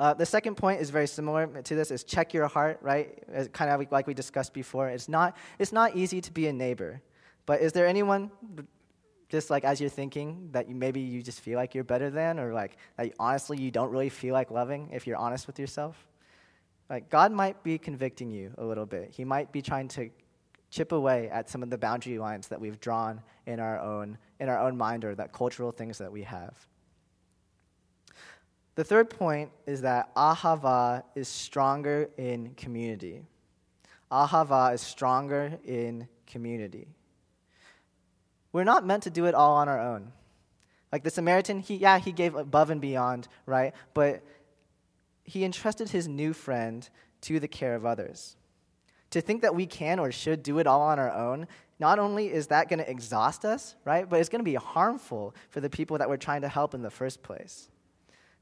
Uh, 0.00 0.12
the 0.12 0.26
second 0.26 0.56
point 0.56 0.80
is 0.80 0.90
very 0.90 1.06
similar 1.06 1.46
to 1.62 1.74
this: 1.76 1.92
is 1.92 2.02
check 2.02 2.34
your 2.34 2.48
heart, 2.48 2.80
right? 2.82 3.22
As 3.32 3.48
kind 3.48 3.70
of 3.70 3.90
like 3.92 4.08
we 4.08 4.12
discussed 4.12 4.52
before. 4.52 4.88
It's 4.88 5.08
not 5.08 5.36
it's 5.58 5.72
not 5.72 5.96
easy 5.96 6.20
to 6.20 6.32
be 6.32 6.48
a 6.48 6.52
neighbor, 6.52 7.00
but 7.46 7.62
is 7.62 7.72
there 7.72 7.86
anyone 7.86 8.30
just 9.28 9.50
like 9.50 9.64
as 9.64 9.80
you're 9.80 9.90
thinking 9.90 10.48
that 10.52 10.68
you, 10.68 10.74
maybe 10.74 11.00
you 11.00 11.22
just 11.22 11.40
feel 11.40 11.56
like 11.56 11.74
you're 11.74 11.84
better 11.84 12.10
than, 12.10 12.38
or 12.38 12.52
like 12.52 12.76
that 12.96 13.06
you, 13.06 13.12
honestly 13.18 13.60
you 13.60 13.70
don't 13.70 13.90
really 13.90 14.08
feel 14.08 14.32
like 14.32 14.50
loving 14.50 14.90
if 14.92 15.06
you're 15.06 15.16
honest 15.16 15.46
with 15.46 15.58
yourself? 15.58 16.06
Like, 16.88 17.10
God 17.10 17.32
might 17.32 17.62
be 17.64 17.78
convicting 17.78 18.30
you 18.30 18.52
a 18.58 18.64
little 18.64 18.86
bit. 18.86 19.10
He 19.10 19.24
might 19.24 19.50
be 19.50 19.60
trying 19.60 19.88
to 19.88 20.10
chip 20.70 20.92
away 20.92 21.28
at 21.30 21.48
some 21.48 21.62
of 21.62 21.70
the 21.70 21.78
boundary 21.78 22.18
lines 22.18 22.48
that 22.48 22.60
we've 22.60 22.78
drawn 22.80 23.20
in 23.46 23.58
our 23.58 23.80
own, 23.80 24.18
in 24.38 24.48
our 24.48 24.58
own 24.58 24.76
mind 24.76 25.04
or 25.04 25.14
that 25.14 25.32
cultural 25.32 25.72
things 25.72 25.98
that 25.98 26.12
we 26.12 26.22
have. 26.22 26.54
The 28.76 28.84
third 28.84 29.08
point 29.10 29.50
is 29.66 29.80
that 29.82 30.14
ahava 30.14 31.02
is 31.14 31.28
stronger 31.28 32.10
in 32.18 32.50
community. 32.56 33.22
Ahava 34.12 34.74
is 34.74 34.82
stronger 34.82 35.58
in 35.64 36.06
community. 36.26 36.86
We're 38.56 38.64
not 38.64 38.86
meant 38.86 39.02
to 39.02 39.10
do 39.10 39.26
it 39.26 39.34
all 39.34 39.56
on 39.56 39.68
our 39.68 39.78
own. 39.78 40.12
Like 40.90 41.02
the 41.02 41.10
Samaritan, 41.10 41.60
he, 41.60 41.76
yeah, 41.76 41.98
he 41.98 42.10
gave 42.10 42.34
above 42.34 42.70
and 42.70 42.80
beyond, 42.80 43.28
right? 43.44 43.74
But 43.92 44.22
he 45.24 45.44
entrusted 45.44 45.90
his 45.90 46.08
new 46.08 46.32
friend 46.32 46.88
to 47.20 47.38
the 47.38 47.48
care 47.48 47.74
of 47.74 47.84
others. 47.84 48.38
To 49.10 49.20
think 49.20 49.42
that 49.42 49.54
we 49.54 49.66
can 49.66 49.98
or 49.98 50.10
should 50.10 50.42
do 50.42 50.58
it 50.58 50.66
all 50.66 50.80
on 50.80 50.98
our 50.98 51.12
own, 51.12 51.48
not 51.78 51.98
only 51.98 52.32
is 52.32 52.46
that 52.46 52.70
going 52.70 52.78
to 52.78 52.90
exhaust 52.90 53.44
us, 53.44 53.74
right, 53.84 54.08
but 54.08 54.20
it's 54.20 54.30
going 54.30 54.40
to 54.40 54.50
be 54.50 54.54
harmful 54.54 55.34
for 55.50 55.60
the 55.60 55.68
people 55.68 55.98
that 55.98 56.08
we're 56.08 56.16
trying 56.16 56.40
to 56.40 56.48
help 56.48 56.72
in 56.72 56.80
the 56.80 56.90
first 56.90 57.22
place. 57.22 57.68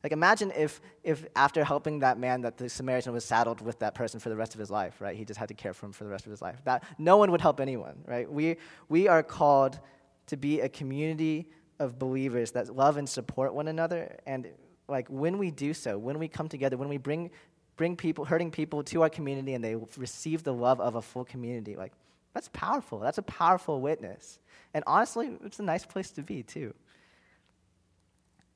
Like 0.04 0.12
imagine 0.12 0.52
if, 0.56 0.80
if 1.02 1.26
after 1.34 1.64
helping 1.64 1.98
that 2.00 2.20
man 2.20 2.42
that 2.42 2.56
the 2.56 2.68
Samaritan 2.68 3.12
was 3.12 3.24
saddled 3.24 3.60
with 3.62 3.80
that 3.80 3.96
person 3.96 4.20
for 4.20 4.28
the 4.28 4.36
rest 4.36 4.54
of 4.54 4.60
his 4.60 4.70
life, 4.70 5.00
right? 5.00 5.16
He 5.16 5.24
just 5.24 5.40
had 5.40 5.48
to 5.48 5.54
care 5.54 5.74
for 5.74 5.86
him 5.86 5.92
for 5.92 6.04
the 6.04 6.10
rest 6.10 6.24
of 6.24 6.30
his 6.30 6.40
life. 6.40 6.62
That 6.66 6.84
no 6.98 7.16
one 7.16 7.32
would 7.32 7.40
help 7.40 7.58
anyone, 7.58 8.04
right? 8.06 8.30
We, 8.30 8.58
we 8.88 9.08
are 9.08 9.24
called 9.24 9.80
to 10.26 10.36
be 10.36 10.60
a 10.60 10.68
community 10.68 11.48
of 11.78 11.98
believers 11.98 12.52
that 12.52 12.74
love 12.74 12.96
and 12.96 13.08
support 13.08 13.54
one 13.54 13.68
another. 13.68 14.16
And 14.26 14.48
like 14.88 15.08
when 15.08 15.38
we 15.38 15.50
do 15.50 15.74
so, 15.74 15.98
when 15.98 16.18
we 16.18 16.28
come 16.28 16.48
together, 16.48 16.76
when 16.76 16.88
we 16.88 16.98
bring 16.98 17.30
bring 17.76 17.96
people 17.96 18.24
hurting 18.24 18.50
people 18.50 18.84
to 18.84 19.02
our 19.02 19.08
community 19.08 19.54
and 19.54 19.64
they 19.64 19.74
receive 19.96 20.44
the 20.44 20.54
love 20.54 20.80
of 20.80 20.94
a 20.94 21.02
full 21.02 21.24
community, 21.24 21.74
like 21.76 21.92
that's 22.32 22.48
powerful. 22.52 22.98
That's 22.98 23.18
a 23.18 23.22
powerful 23.22 23.80
witness. 23.80 24.38
And 24.74 24.82
honestly, 24.86 25.30
it's 25.44 25.60
a 25.60 25.62
nice 25.62 25.84
place 25.84 26.10
to 26.12 26.22
be 26.22 26.42
too. 26.42 26.74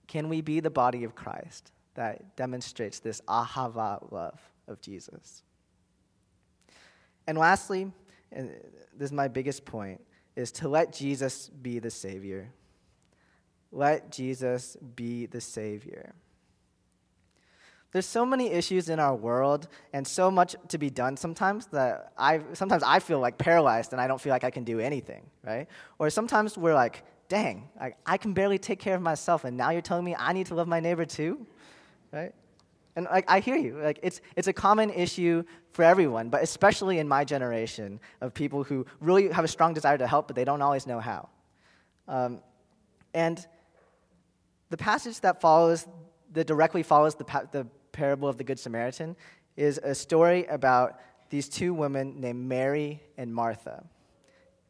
Can 0.09 0.29
we 0.29 0.41
be 0.41 0.61
the 0.61 0.71
body 0.71 1.05
of 1.05 1.15
Christ 1.15 1.71
that 1.95 2.37
demonstrates 2.37 2.99
this 2.99 3.21
ahava 3.29 4.11
love 4.11 4.41
of 4.67 4.81
Jesus? 4.81 5.43
And 7.27 7.37
lastly, 7.37 7.93
and 8.33 8.51
this 8.97 9.07
is 9.07 9.13
my 9.13 9.29
biggest 9.29 9.65
point, 9.65 10.01
is 10.39 10.53
to 10.53 10.69
let 10.69 10.93
Jesus 10.93 11.49
be 11.49 11.81
the 11.81 11.91
Savior. 11.91 12.53
Let 13.73 14.13
Jesus 14.13 14.77
be 14.95 15.27
the 15.27 15.41
Savior. 15.41 16.15
There's 17.91 18.07
so 18.07 18.25
many 18.25 18.53
issues 18.53 18.89
in 18.89 19.01
our 19.01 19.17
world 19.17 19.67
and 19.93 20.07
so 20.07 20.31
much 20.31 20.55
to 20.69 20.79
be 20.79 20.91
done 20.91 21.17
sometimes 21.17 21.67
that 21.69 22.13
I 22.17 22.41
sometimes 22.53 22.85
I 22.85 23.01
feel 23.01 23.19
like 23.19 23.37
paralyzed 23.37 23.93
and 23.93 24.01
I 24.01 24.07
don't 24.07 24.21
feel 24.21 24.31
like 24.31 24.45
I 24.45 24.51
can 24.51 24.63
do 24.63 24.79
anything, 24.79 25.25
right? 25.43 25.67
Or 25.99 26.09
sometimes 26.09 26.57
we're 26.57 26.75
like, 26.75 27.03
dang, 27.29 27.69
I, 27.81 27.95
I 28.07 28.17
can 28.17 28.33
barely 28.33 28.59
take 28.59 28.79
care 28.79 28.95
of 28.95 29.03
myself, 29.03 29.45
and 29.45 29.57
now 29.57 29.71
you're 29.71 29.83
telling 29.83 30.05
me 30.05 30.15
I 30.17 30.33
need 30.33 30.47
to 30.47 30.55
love 30.55 30.69
my 30.69 30.79
neighbor 30.79 31.05
too, 31.05 31.45
right? 32.13 32.33
And 32.99 33.07
like 33.09 33.27
I 33.29 33.39
hear 33.39 33.55
you, 33.55 33.79
like 33.81 34.01
it's 34.03 34.21
it's 34.35 34.49
a 34.49 34.53
common 34.53 34.91
issue 34.91 35.45
for 35.71 35.85
everyone, 35.85 36.31
but 36.31 36.43
especially 36.43 36.99
in 36.99 37.07
my 37.07 37.25
generation 37.25 38.01
of 38.21 38.35
people 38.35 38.65
who 38.65 38.87
really 38.99 39.29
have 39.29 39.45
a 39.45 39.49
strong 39.57 39.73
desire 39.73 39.97
to 39.97 40.07
help, 40.09 40.27
but 40.27 40.35
they 40.35 40.45
don't 40.45 40.61
always 40.61 40.85
know 40.85 40.99
how. 40.99 41.29
Um, 42.09 42.41
and 43.15 43.47
the 44.71 44.77
passage 44.77 45.21
that 45.21 45.41
follows, 45.41 45.87
that 46.33 46.49
directly 46.49 46.83
follows 46.83 47.15
the, 47.15 47.23
pa- 47.23 47.45
the 47.53 47.69
parable 47.93 48.29
of 48.29 48.37
the 48.37 48.43
Good 48.43 48.59
Samaritan, 48.59 49.15
is 49.57 49.79
a 49.79 49.95
story 49.95 50.47
about 50.47 50.99
these 51.31 51.49
two 51.49 51.73
women 51.73 52.21
named 52.21 52.49
Mary 52.49 53.01
and 53.17 53.33
Martha. 53.33 53.85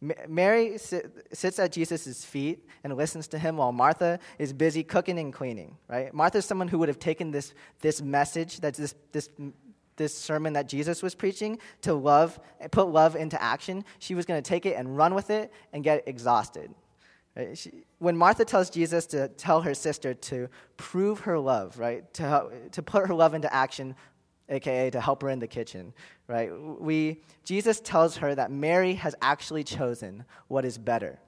Mary 0.01 0.79
sits 0.79 1.59
at 1.59 1.73
Jesus' 1.73 2.25
feet 2.25 2.65
and 2.85 2.97
listens 2.97 3.27
to 3.29 3.39
him 3.39 3.57
while 3.57 3.73
Martha 3.73 4.21
is 4.39 4.53
busy 4.53 4.85
cooking 4.85 5.19
and 5.19 5.33
cleaning, 5.33 5.77
right? 5.89 6.15
Martha 6.15 6.39
is 6.39 6.45
someone 6.45 6.69
who 6.69 6.79
would 6.79 6.89
have 6.89 7.01
taken 7.01 7.33
this, 7.33 7.53
this 7.81 8.01
message, 8.01 8.61
that 8.61 8.75
this, 8.75 8.95
this, 9.11 9.29
this 9.97 10.15
sermon 10.17 10.53
that 10.53 10.69
Jesus 10.69 11.03
was 11.03 11.15
preaching, 11.15 11.59
to 11.83 11.95
love, 11.95 12.39
put 12.71 12.89
love 12.89 13.17
into 13.17 13.41
action. 13.43 13.85
She 13.99 14.15
was 14.15 14.25
going 14.25 14.41
to 14.41 14.49
take 14.49 14.67
it 14.67 14.77
and 14.77 14.97
run 14.97 15.15
with 15.15 15.31
it 15.31 15.53
and 15.73 15.83
get 15.83 16.07
exhausted. 16.07 16.73
Right? 17.35 17.59
She, 17.59 17.73
when 17.99 18.17
Martha 18.17 18.45
tells 18.45 18.71
Jesus 18.71 19.05
to 19.07 19.29
tell 19.29 19.63
her 19.63 19.75
sister 19.75 20.15
to 20.15 20.49
prove 20.77 21.21
her 21.21 21.39
love, 21.39 21.79
right? 21.79 22.13
To, 22.15 22.51
to 22.71 22.83
put 22.83 23.09
her 23.09 23.15
love 23.15 23.35
into 23.35 23.53
action 23.53 23.97
aka 24.49 24.91
to 24.91 25.01
help 25.01 25.23
her 25.23 25.29
in 25.29 25.39
the 25.39 25.47
kitchen, 25.47 25.93
right? 26.27 26.51
We, 26.81 27.23
Jesus 27.45 27.81
tells 27.81 28.17
her 28.17 28.35
that 28.35 28.51
Mary 28.51 28.95
has 28.95 29.15
actually 29.21 29.65
chosen 29.65 30.25
what 30.49 30.65
is 30.65 30.79
better. 30.79 31.19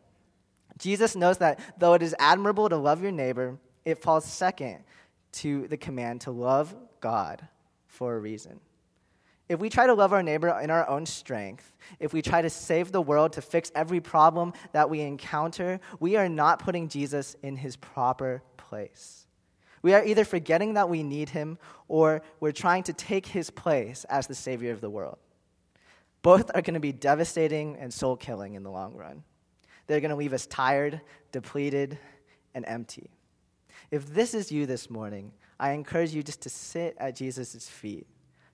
Jesus 0.78 1.14
knows 1.14 1.38
that 1.38 1.61
though 1.78 1.94
it 1.94 2.02
is 2.02 2.14
admirable 2.18 2.68
to 2.68 2.76
love 2.76 3.02
your 3.02 3.12
neighbor, 3.12 3.59
it 3.85 4.02
falls 4.02 4.24
second 4.24 4.85
to 5.33 5.68
the 5.68 5.76
command 5.76 6.22
to 6.22 6.30
love 6.30 6.74
God 7.00 7.46
for 7.87 8.14
a 8.14 8.18
reason. 8.18 8.61
If 9.48 9.59
we 9.59 9.68
try 9.68 9.87
to 9.87 9.94
love 9.94 10.12
our 10.12 10.22
neighbor 10.22 10.48
in 10.61 10.70
our 10.70 10.88
own 10.88 11.06
strength, 11.06 11.76
if 11.98 12.12
we 12.12 12.22
try 12.22 12.40
to 12.40 12.48
save 12.48 12.92
the 12.92 13.02
world 13.02 13.33
to 13.33 13.42
fix 13.42 13.72
every 13.74 14.00
problem 14.00 14.52
that 14.72 14.88
we 14.88 15.00
encounter, 15.00 15.80
we 15.98 16.16
are 16.16 16.28
not 16.28 16.61
putting 16.61 16.88
Jesus 16.88 17.35
in 17.42 17.56
his 17.56 17.74
proper 17.76 18.42
place. 18.56 19.26
We 19.83 19.95
are 19.95 20.05
either 20.05 20.25
forgetting 20.25 20.75
that 20.75 20.88
we 20.88 21.03
need 21.03 21.31
him 21.31 21.59
or 21.88 22.23
we're 22.38 22.53
trying 22.53 22.83
to 22.85 22.93
take 22.93 23.27
his 23.27 23.51
place 23.51 24.05
as 24.05 24.27
the 24.27 24.35
Savior 24.35 24.73
of 24.73 24.81
the 24.81 24.90
world. 24.90 25.19
Both 26.23 26.51
are 26.55 26.62
going 26.62 26.75
to 26.75 26.81
be 26.81 26.93
devastating 26.93 27.77
and 27.77 27.93
soul 27.93 28.16
killing 28.16 28.55
in 28.55 28.62
the 28.62 28.71
long 28.71 28.95
run. 28.95 29.23
They're 29.87 30.01
going 30.01 30.11
to 30.11 30.16
leave 30.16 30.35
us 30.35 30.47
tired, 30.47 31.01
depleted, 31.33 31.99
and 32.55 32.64
empty. 32.66 33.11
If 33.90 34.12
this 34.12 34.35
is 34.35 34.53
you 34.53 34.66
this 34.66 34.90
morning, 34.90 35.33
I 35.59 35.73
encourage 35.73 36.14
you 36.14 36.23
just 36.23 36.43
to 36.43 36.51
sit 36.51 36.97
at 36.99 37.16
Jesus' 37.16 37.69
feet, 37.69 38.07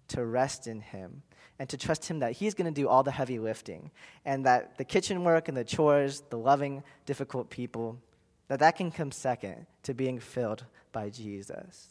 to 0.09 0.25
rest 0.25 0.67
in 0.67 0.81
him, 0.81 1.23
and 1.59 1.69
to 1.69 1.77
trust 1.77 2.07
him 2.07 2.21
that 2.21 2.33
he's 2.33 2.55
going 2.55 2.73
to 2.73 2.81
do 2.81 2.89
all 2.89 3.03
the 3.03 3.11
heavy 3.11 3.39
lifting, 3.39 3.91
and 4.25 4.47
that 4.47 4.79
the 4.79 4.85
kitchen 4.85 5.25
work 5.25 5.49
and 5.49 5.57
the 5.57 5.65
chores, 5.65 6.23
the 6.31 6.39
loving, 6.39 6.83
difficult 7.05 7.51
people, 7.51 7.99
that 8.49 8.61
that 8.61 8.77
can 8.77 8.91
come 8.91 9.11
second 9.11 9.67
to 9.83 9.95
being 9.95 10.19
filled 10.19 10.65
by 10.93 11.11
Jesus. 11.11 11.89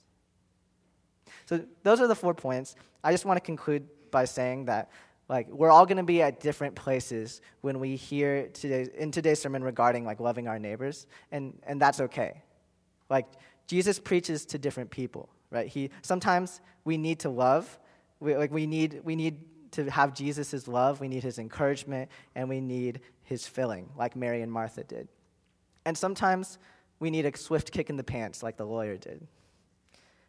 So 1.46 1.63
those 1.84 2.02
are 2.02 2.08
the 2.08 2.15
four 2.15 2.34
points. 2.34 2.76
I 3.04 3.12
just 3.12 3.26
want 3.26 3.38
to 3.38 3.41
conclude 3.41 3.88
by 4.12 4.26
saying 4.26 4.65
that 4.65 4.89
like 5.28 5.50
we're 5.50 5.72
all 5.72 5.86
going 5.86 5.98
to 5.98 6.04
be 6.04 6.22
at 6.22 6.39
different 6.39 6.76
places 6.76 7.41
when 7.62 7.80
we 7.80 7.96
hear 7.96 8.48
today 8.50 8.88
in 8.96 9.12
today's 9.12 9.41
sermon 9.41 9.63
regarding 9.63 10.06
like 10.06 10.20
loving 10.20 10.48
our 10.48 10.60
neighbors 10.60 11.08
and 11.32 11.60
and 11.63 11.82
that's 11.82 12.00
okay. 12.00 12.44
Like 13.10 13.26
Jesus 13.68 14.00
preaches 14.00 14.46
to 14.48 14.58
different 14.58 14.91
people, 14.91 15.30
right? 15.50 15.68
He 15.68 15.89
sometimes 16.02 16.62
we 16.84 16.98
need 16.98 17.20
to 17.20 17.30
love. 17.30 17.80
We, 18.20 18.36
like 18.38 18.52
we 18.52 18.65
need 18.65 19.02
we 19.04 19.15
need 19.15 19.39
to 19.72 19.89
have 19.91 20.13
Jesus' 20.13 20.68
love, 20.68 21.02
we 21.02 21.08
need 21.08 21.24
his 21.24 21.38
encouragement, 21.38 22.10
and 22.34 22.48
we 22.48 22.62
need 22.62 23.02
his 23.24 23.46
filling, 23.46 23.89
like 23.98 24.15
Mary 24.15 24.41
and 24.41 24.52
Martha 24.52 24.84
did. 24.84 25.10
And 25.86 25.98
sometimes 25.98 26.58
we 27.00 27.10
need 27.10 27.26
a 27.26 27.38
swift 27.38 27.71
kick 27.71 27.89
in 27.89 27.98
the 27.98 28.04
pants 28.04 28.41
like 28.41 28.58
the 28.58 28.65
lawyer 28.65 28.98
did. 28.98 29.28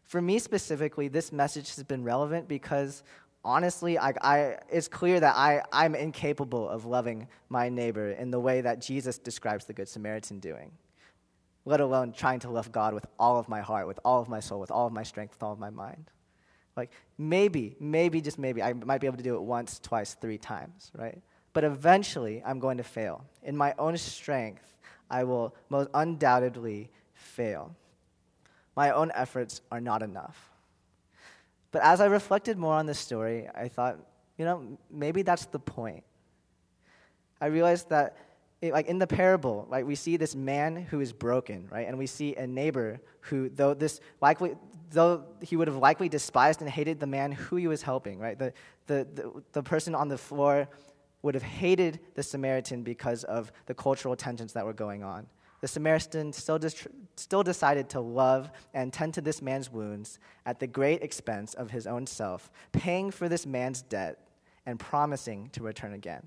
For 0.05 0.21
me 0.21 0.39
specifically, 0.39 1.09
this 1.09 1.33
message 1.33 1.75
has 1.75 1.83
been 1.83 2.05
relevant 2.05 2.47
because 2.47 3.03
honestly, 3.45 3.99
I, 3.99 4.13
I, 4.21 4.57
it's 4.71 4.89
clear 4.89 5.19
that 5.21 5.35
I, 5.37 5.63
I'm 5.73 5.95
incapable 5.95 6.69
of 6.69 6.85
loving 6.85 7.29
my 7.49 7.69
neighbor 7.69 8.11
in 8.11 8.31
the 8.31 8.41
way 8.41 8.61
that 8.61 8.81
Jesus 8.81 9.19
describes 9.19 9.65
the 9.65 9.73
Good 9.73 9.89
Samaritan 9.89 10.41
doing, 10.41 10.71
let 11.65 11.81
alone 11.81 12.13
trying 12.13 12.41
to 12.41 12.51
love 12.51 12.71
God 12.71 12.93
with 12.95 13.07
all 13.19 13.39
of 13.39 13.49
my 13.49 13.61
heart, 13.61 13.87
with 13.87 13.99
all 14.05 14.21
of 14.21 14.29
my 14.29 14.41
soul, 14.41 14.61
with 14.61 14.71
all 14.71 14.87
of 14.87 14.93
my 14.93 15.03
strength, 15.03 15.35
with 15.35 15.43
all 15.43 15.53
of 15.53 15.59
my 15.59 15.71
mind. 15.71 16.11
Like, 16.77 16.91
maybe, 17.17 17.75
maybe, 17.81 18.21
just 18.21 18.39
maybe, 18.39 18.63
I 18.63 18.75
might 18.75 19.01
be 19.01 19.07
able 19.07 19.17
to 19.17 19.23
do 19.23 19.35
it 19.35 19.43
once, 19.43 19.79
twice, 19.79 20.15
three 20.21 20.39
times, 20.39 20.91
right? 20.95 21.19
But 21.53 21.65
eventually, 21.65 22.43
I'm 22.45 22.59
going 22.59 22.77
to 22.77 22.85
fail. 22.85 23.25
In 23.43 23.57
my 23.57 23.75
own 23.79 23.97
strength, 23.97 24.76
I 25.11 25.25
will 25.25 25.55
most 25.69 25.89
undoubtedly 25.95 26.91
fail. 27.15 27.75
My 28.75 28.91
own 28.91 29.11
efforts 29.15 29.63
are 29.71 29.81
not 29.81 30.03
enough. 30.03 30.51
But 31.73 31.83
as 31.83 32.01
I 32.01 32.07
reflected 32.07 32.59
more 32.59 32.75
on 32.75 32.87
this 32.87 32.99
story, 32.99 33.49
I 33.55 33.69
thought, 33.69 33.99
you 34.39 34.45
know, 34.45 34.79
maybe 34.91 35.23
that's 35.23 35.47
the 35.47 35.59
point. 35.59 36.05
I 37.41 37.47
realized 37.47 37.91
that, 37.91 38.17
it, 38.63 38.73
like 38.73 38.87
in 38.87 38.99
the 38.99 39.07
parable, 39.07 39.67
right, 39.69 39.87
we 39.87 39.95
see 39.95 40.17
this 40.17 40.35
man 40.35 40.77
who 40.77 41.01
is 41.01 41.13
broken, 41.13 41.69
right, 41.71 41.87
and 41.87 41.99
we 41.99 42.07
see 42.07 42.35
a 42.37 42.47
neighbor 42.47 43.01
who, 43.21 43.51
though 43.51 43.75
this 43.75 44.01
likely, 44.23 44.57
though 44.91 45.25
he 45.43 45.57
would 45.57 45.69
have 45.69 45.77
likely 45.77 46.09
despised 46.09 46.63
and 46.63 46.71
hated 46.71 46.99
the 46.99 47.07
man 47.07 47.33
who 47.33 47.57
he 47.57 47.67
was 47.67 47.83
helping, 47.83 48.19
right, 48.19 48.39
the, 48.39 48.53
the, 48.87 49.07
the, 49.15 49.43
the 49.53 49.63
person 49.63 49.95
on 49.95 50.09
the 50.09 50.19
floor 50.19 50.69
would 51.27 51.35
have 51.35 51.43
hated 51.43 52.01
the 52.15 52.23
Samaritan 52.23 52.83
because 52.83 53.25
of 53.25 53.53
the 53.67 53.75
cultural 53.75 54.17
tensions 54.17 54.53
that 54.55 54.65
were 54.65 54.73
going 54.73 55.03
on. 55.03 55.27
the 55.61 55.69
Samaritan 55.69 56.33
still, 56.33 56.59
dis- 56.59 56.87
still 57.17 57.43
decided 57.43 57.89
to 57.91 58.01
love 58.01 58.51
and 58.75 58.93
tend 58.93 59.15
to 59.15 59.21
this 59.21 59.43
man's 59.43 59.73
wounds 59.73 60.19
at 60.45 60.61
the 60.61 60.67
great 60.67 61.03
expense 61.03 61.55
of 61.55 61.71
his 61.71 61.87
own 61.87 62.07
self, 62.07 62.51
paying 62.73 63.11
for 63.11 63.29
this 63.29 63.47
man's 63.47 63.83
debt 63.83 64.29
and 64.67 64.79
promising 64.79 65.49
to 65.51 65.63
return 65.63 65.95
again. 65.95 66.23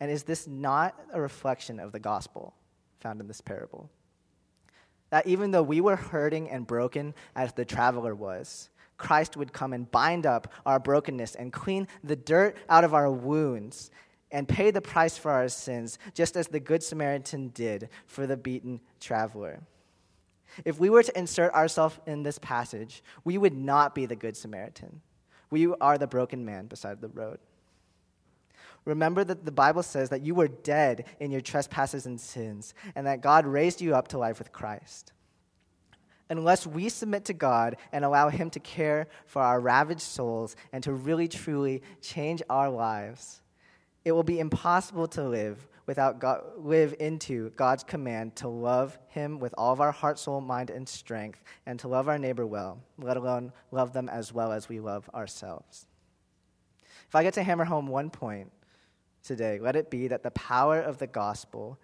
And 0.00 0.10
is 0.10 0.24
this 0.24 0.48
not 0.48 0.98
a 1.12 1.20
reflection 1.20 1.78
of 1.78 1.92
the 1.92 2.00
gospel 2.00 2.54
found 2.98 3.20
in 3.20 3.28
this 3.28 3.40
parable? 3.40 3.88
That 5.10 5.26
even 5.26 5.50
though 5.50 5.62
we 5.62 5.80
were 5.80 5.96
hurting 5.96 6.50
and 6.50 6.66
broken 6.66 7.14
as 7.36 7.52
the 7.52 7.64
traveler 7.64 8.14
was, 8.14 8.70
Christ 9.02 9.36
would 9.36 9.52
come 9.52 9.72
and 9.72 9.90
bind 9.90 10.26
up 10.26 10.52
our 10.64 10.78
brokenness 10.78 11.34
and 11.34 11.52
clean 11.52 11.88
the 12.04 12.14
dirt 12.14 12.56
out 12.68 12.84
of 12.84 12.94
our 12.94 13.10
wounds 13.10 13.90
and 14.30 14.48
pay 14.48 14.70
the 14.70 14.80
price 14.80 15.18
for 15.18 15.32
our 15.32 15.48
sins, 15.48 15.98
just 16.14 16.36
as 16.36 16.46
the 16.46 16.60
Good 16.60 16.84
Samaritan 16.84 17.48
did 17.48 17.88
for 18.06 18.28
the 18.28 18.36
beaten 18.36 18.80
traveler. 19.00 19.60
If 20.64 20.78
we 20.78 20.88
were 20.88 21.02
to 21.02 21.18
insert 21.18 21.52
ourselves 21.52 21.98
in 22.06 22.22
this 22.22 22.38
passage, 22.38 23.02
we 23.24 23.38
would 23.38 23.54
not 23.54 23.94
be 23.94 24.06
the 24.06 24.16
Good 24.16 24.36
Samaritan. 24.36 25.00
We 25.50 25.66
are 25.80 25.98
the 25.98 26.06
broken 26.06 26.44
man 26.44 26.66
beside 26.66 27.00
the 27.00 27.08
road. 27.08 27.40
Remember 28.84 29.24
that 29.24 29.44
the 29.44 29.52
Bible 29.52 29.82
says 29.82 30.10
that 30.10 30.22
you 30.22 30.34
were 30.34 30.48
dead 30.48 31.06
in 31.18 31.32
your 31.32 31.40
trespasses 31.40 32.06
and 32.06 32.20
sins, 32.20 32.72
and 32.94 33.06
that 33.06 33.20
God 33.20 33.46
raised 33.46 33.80
you 33.80 33.96
up 33.96 34.08
to 34.08 34.18
life 34.18 34.38
with 34.38 34.52
Christ. 34.52 35.12
Unless 36.32 36.66
we 36.66 36.88
submit 36.88 37.26
to 37.26 37.34
God 37.34 37.76
and 37.92 38.06
allow 38.06 38.30
Him 38.30 38.48
to 38.50 38.60
care 38.60 39.06
for 39.26 39.42
our 39.42 39.60
ravaged 39.60 40.00
souls 40.00 40.56
and 40.72 40.82
to 40.82 40.90
really 40.94 41.28
truly 41.28 41.82
change 42.00 42.42
our 42.48 42.70
lives, 42.70 43.42
it 44.06 44.12
will 44.12 44.22
be 44.22 44.40
impossible 44.40 45.06
to 45.08 45.28
live 45.28 45.68
without 45.84 46.20
God, 46.20 46.42
live 46.56 46.94
into 46.98 47.50
God's 47.50 47.84
command 47.84 48.34
to 48.36 48.48
love 48.48 48.98
Him 49.08 49.40
with 49.40 49.54
all 49.58 49.74
of 49.74 49.82
our 49.82 49.92
heart, 49.92 50.18
soul, 50.18 50.40
mind, 50.40 50.70
and 50.70 50.88
strength, 50.88 51.44
and 51.66 51.78
to 51.80 51.88
love 51.88 52.08
our 52.08 52.18
neighbor 52.18 52.46
well, 52.46 52.80
let 52.96 53.18
alone 53.18 53.52
love 53.70 53.92
them 53.92 54.08
as 54.08 54.32
well 54.32 54.52
as 54.52 54.70
we 54.70 54.80
love 54.80 55.10
ourselves. 55.12 55.86
If 57.08 57.14
I 57.14 57.24
get 57.24 57.34
to 57.34 57.42
hammer 57.42 57.64
home 57.64 57.88
one 57.88 58.08
point 58.08 58.50
today, 59.22 59.58
let 59.60 59.76
it 59.76 59.90
be 59.90 60.08
that 60.08 60.22
the 60.22 60.30
power 60.30 60.80
of 60.80 60.96
the 60.96 61.06
gospel 61.06 61.78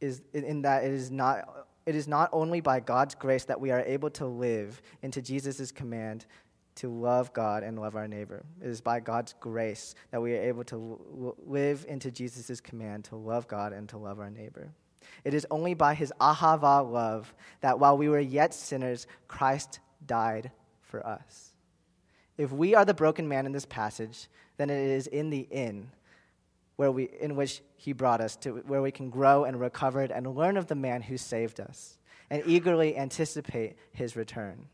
is 0.00 0.22
in 0.32 0.62
that 0.62 0.84
it 0.84 0.92
is 0.92 1.10
not. 1.10 1.66
It 1.88 1.96
is 1.96 2.06
not 2.06 2.28
only 2.34 2.60
by 2.60 2.80
God's 2.80 3.14
grace 3.14 3.46
that 3.46 3.62
we 3.62 3.70
are 3.70 3.80
able 3.80 4.10
to 4.10 4.26
live 4.26 4.82
into 5.00 5.22
Jesus' 5.22 5.72
command 5.72 6.26
to 6.74 6.90
love 6.90 7.32
God 7.32 7.62
and 7.62 7.80
love 7.80 7.96
our 7.96 8.06
neighbor. 8.06 8.44
It 8.60 8.68
is 8.68 8.82
by 8.82 9.00
God's 9.00 9.34
grace 9.40 9.94
that 10.10 10.20
we 10.20 10.34
are 10.34 10.42
able 10.42 10.64
to 10.64 11.34
live 11.46 11.86
into 11.88 12.10
Jesus' 12.10 12.60
command 12.60 13.04
to 13.04 13.16
love 13.16 13.48
God 13.48 13.72
and 13.72 13.88
to 13.88 13.96
love 13.96 14.20
our 14.20 14.28
neighbor. 14.28 14.68
It 15.24 15.32
is 15.32 15.46
only 15.50 15.72
by 15.72 15.94
his 15.94 16.12
ahava 16.20 16.86
love 16.86 17.34
that 17.62 17.78
while 17.78 17.96
we 17.96 18.10
were 18.10 18.20
yet 18.20 18.52
sinners, 18.52 19.06
Christ 19.26 19.80
died 20.04 20.50
for 20.82 21.06
us. 21.06 21.54
If 22.36 22.52
we 22.52 22.74
are 22.74 22.84
the 22.84 22.92
broken 22.92 23.26
man 23.26 23.46
in 23.46 23.52
this 23.52 23.64
passage, 23.64 24.28
then 24.58 24.68
it 24.68 24.76
is 24.76 25.06
in 25.06 25.30
the 25.30 25.48
inn 25.50 25.90
where 26.78 26.90
we, 26.90 27.10
in 27.20 27.36
which 27.36 27.60
he 27.76 27.92
brought 27.92 28.22
us 28.22 28.34
to 28.36 28.62
where 28.66 28.82
we 28.82 28.90
can 28.90 29.10
grow 29.10 29.44
and 29.44 29.60
recover 29.60 30.00
and 30.00 30.34
learn 30.34 30.56
of 30.56 30.66
the 30.66 30.74
man 30.74 31.02
who 31.02 31.18
saved 31.18 31.60
us 31.60 31.98
and 32.30 32.42
eagerly 32.46 32.96
anticipate 32.96 33.76
his 33.92 34.16
return 34.16 34.66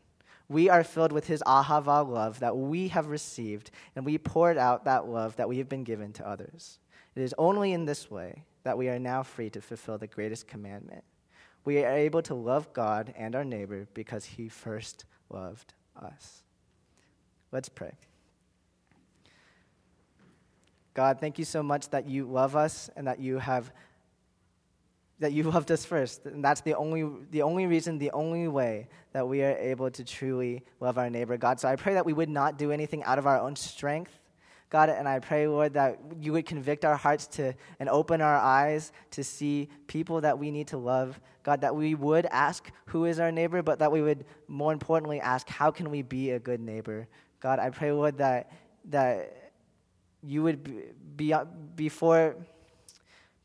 we 0.47 0.69
are 0.69 0.83
filled 0.83 1.11
with 1.11 1.27
his 1.27 1.43
ahava 1.45 2.07
love 2.07 2.39
that 2.39 2.55
we 2.55 2.89
have 2.89 3.07
received, 3.07 3.71
and 3.95 4.05
we 4.05 4.17
poured 4.17 4.57
out 4.57 4.85
that 4.85 5.07
love 5.07 5.35
that 5.37 5.49
we 5.49 5.57
have 5.57 5.69
been 5.69 5.83
given 5.83 6.13
to 6.13 6.27
others. 6.27 6.79
It 7.15 7.21
is 7.21 7.33
only 7.37 7.73
in 7.73 7.85
this 7.85 8.11
way 8.11 8.43
that 8.63 8.77
we 8.77 8.89
are 8.89 8.99
now 8.99 9.23
free 9.23 9.49
to 9.51 9.61
fulfill 9.61 9.97
the 9.97 10.07
greatest 10.07 10.47
commandment. 10.47 11.03
We 11.63 11.83
are 11.83 11.91
able 11.91 12.21
to 12.23 12.35
love 12.35 12.73
God 12.73 13.13
and 13.17 13.35
our 13.35 13.45
neighbor 13.45 13.87
because 13.93 14.25
he 14.25 14.49
first 14.49 15.05
loved 15.29 15.73
us. 15.99 16.43
Let's 17.51 17.69
pray. 17.69 17.93
God, 20.95 21.19
thank 21.19 21.37
you 21.37 21.45
so 21.45 21.61
much 21.61 21.89
that 21.89 22.07
you 22.07 22.25
love 22.25 22.55
us 22.55 22.89
and 22.95 23.05
that 23.05 23.19
you 23.19 23.37
have 23.37 23.71
that 25.19 25.31
you 25.31 25.43
loved 25.51 25.71
us 25.71 25.85
first. 25.85 26.25
And 26.25 26.43
that's 26.43 26.61
the 26.61 26.75
only, 26.75 27.09
the 27.31 27.41
only 27.41 27.67
reason, 27.67 27.97
the 27.99 28.11
only 28.11 28.47
way 28.47 28.87
that 29.13 29.27
we 29.27 29.43
are 29.43 29.55
able 29.57 29.91
to 29.91 30.03
truly 30.03 30.63
love 30.79 30.97
our 30.97 31.09
neighbor, 31.09 31.37
God. 31.37 31.59
So 31.59 31.67
I 31.67 31.75
pray 31.75 31.93
that 31.93 32.05
we 32.05 32.13
would 32.13 32.29
not 32.29 32.57
do 32.57 32.71
anything 32.71 33.03
out 33.03 33.19
of 33.19 33.27
our 33.27 33.39
own 33.39 33.55
strength, 33.55 34.11
God. 34.69 34.89
And 34.89 35.07
I 35.07 35.19
pray, 35.19 35.47
Lord, 35.47 35.73
that 35.73 35.99
you 36.19 36.33
would 36.33 36.45
convict 36.45 36.83
our 36.83 36.97
hearts 36.97 37.27
to 37.27 37.53
and 37.79 37.87
open 37.89 38.21
our 38.21 38.35
eyes 38.35 38.91
to 39.11 39.23
see 39.23 39.69
people 39.87 40.21
that 40.21 40.37
we 40.37 40.51
need 40.51 40.67
to 40.69 40.77
love. 40.77 41.19
God, 41.43 41.61
that 41.61 41.75
we 41.75 41.93
would 41.93 42.25
ask 42.27 42.71
who 42.87 43.05
is 43.05 43.19
our 43.19 43.31
neighbor, 43.31 43.61
but 43.61 43.79
that 43.79 43.91
we 43.91 44.01
would 44.01 44.25
more 44.47 44.73
importantly 44.73 45.19
ask 45.19 45.47
how 45.47 45.71
can 45.71 45.91
we 45.91 46.01
be 46.01 46.31
a 46.31 46.39
good 46.39 46.59
neighbor. 46.59 47.07
God, 47.39 47.59
I 47.59 47.69
pray, 47.69 47.91
Lord, 47.91 48.17
that 48.17 48.51
that 48.85 49.44
you 50.25 50.43
would 50.43 50.63
be, 50.63 50.83
be 51.15 51.33
uh, 51.33 51.45
before 51.75 52.35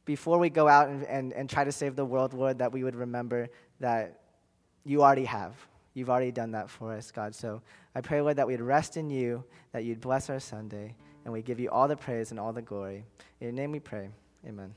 before 0.04 0.38
we 0.38 0.50
go 0.50 0.66
out 0.66 0.88
and, 0.88 1.04
and, 1.04 1.32
and 1.34 1.48
try 1.48 1.62
to 1.62 1.70
save 1.70 1.94
the 1.94 2.04
world, 2.04 2.34
Lord, 2.34 2.58
that 2.58 2.72
we 2.72 2.82
would 2.82 2.96
remember 2.96 3.48
that 3.78 4.20
you 4.84 5.02
already 5.02 5.26
have. 5.26 5.54
You've 5.94 6.10
already 6.10 6.32
done 6.32 6.52
that 6.52 6.68
for 6.68 6.92
us, 6.94 7.12
God. 7.12 7.34
So 7.34 7.62
I 7.94 8.00
pray, 8.00 8.20
Lord, 8.20 8.36
that 8.36 8.46
we'd 8.46 8.60
rest 8.60 8.96
in 8.96 9.10
you, 9.10 9.44
that 9.72 9.84
you'd 9.84 10.00
bless 10.00 10.28
our 10.30 10.40
Sunday, 10.40 10.96
and 11.24 11.32
we 11.32 11.42
give 11.42 11.60
you 11.60 11.68
all 11.70 11.86
the 11.86 11.96
praise 11.96 12.30
and 12.30 12.40
all 12.40 12.52
the 12.52 12.62
glory. 12.62 13.04
In 13.40 13.46
your 13.46 13.52
name 13.52 13.72
we 13.72 13.80
pray. 13.80 14.08
Amen. 14.46 14.74